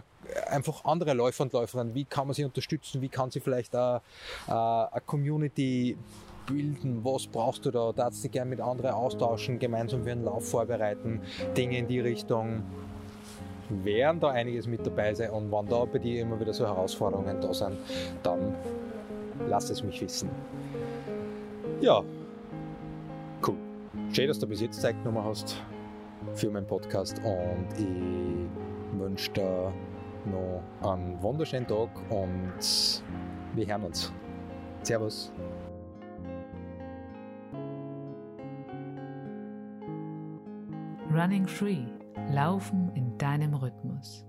einfach 0.48 0.84
andere 0.84 1.14
Läufer 1.14 1.44
und 1.44 1.54
Läuferinnen, 1.54 1.96
wie 1.96 2.04
kann 2.04 2.28
man 2.28 2.34
sie 2.34 2.44
unterstützen, 2.44 3.02
wie 3.02 3.08
kann 3.08 3.32
sie 3.32 3.40
vielleicht 3.40 3.74
eine, 3.74 4.02
eine 4.48 5.02
Community 5.06 5.98
bilden, 6.46 7.06
was 7.06 7.26
brauchst 7.26 7.66
du 7.66 7.72
da, 7.72 7.94
darfst 7.94 8.22
du 8.26 8.28
gerne 8.28 8.50
mit 8.50 8.60
anderen 8.60 8.92
austauschen, 8.92 9.60
gemeinsam 9.60 10.04
für 10.04 10.12
einen 10.12 10.26
Lauf 10.26 10.50
vorbereiten, 10.50 11.22
Dinge 11.56 11.78
in 11.78 11.88
die 11.88 12.02
Richtung, 12.02 12.64
werden 13.70 14.20
da 14.20 14.30
einiges 14.30 14.68
mit 14.68 14.86
dabei 14.86 15.14
sein? 15.14 15.30
Und 15.30 15.50
wenn 15.50 15.68
da 15.68 15.86
bei 15.86 16.00
dir 16.00 16.22
immer 16.22 16.38
wieder 16.38 16.54
so 16.54 16.66
Herausforderungen 16.66 17.40
da 17.40 17.54
sind, 17.54 17.78
dann 18.22 18.56
lass 19.48 19.70
es 19.70 19.82
mich 19.82 20.02
wissen. 20.02 20.30
Ja. 21.80 22.04
Schön, 24.16 24.28
dass 24.28 24.38
du 24.38 24.46
bis 24.46 24.62
jetzt 24.62 24.80
Zeit 24.80 24.96
genommen 25.04 25.26
hast 25.26 25.60
für 26.36 26.52
meinen 26.52 26.68
Podcast 26.68 27.20
und 27.24 27.68
ich 27.80 29.00
wünsche 29.00 29.32
dir 29.32 29.74
noch 30.26 30.88
einen 30.88 31.20
wunderschönen 31.24 31.66
Tag 31.66 31.90
und 32.12 33.04
wir 33.56 33.66
hören 33.66 33.86
uns. 33.86 34.14
Servus. 34.84 35.34
Running 41.12 41.48
Free. 41.48 41.86
Laufen 42.30 42.92
in 42.94 43.18
deinem 43.18 43.56
Rhythmus. 43.56 44.28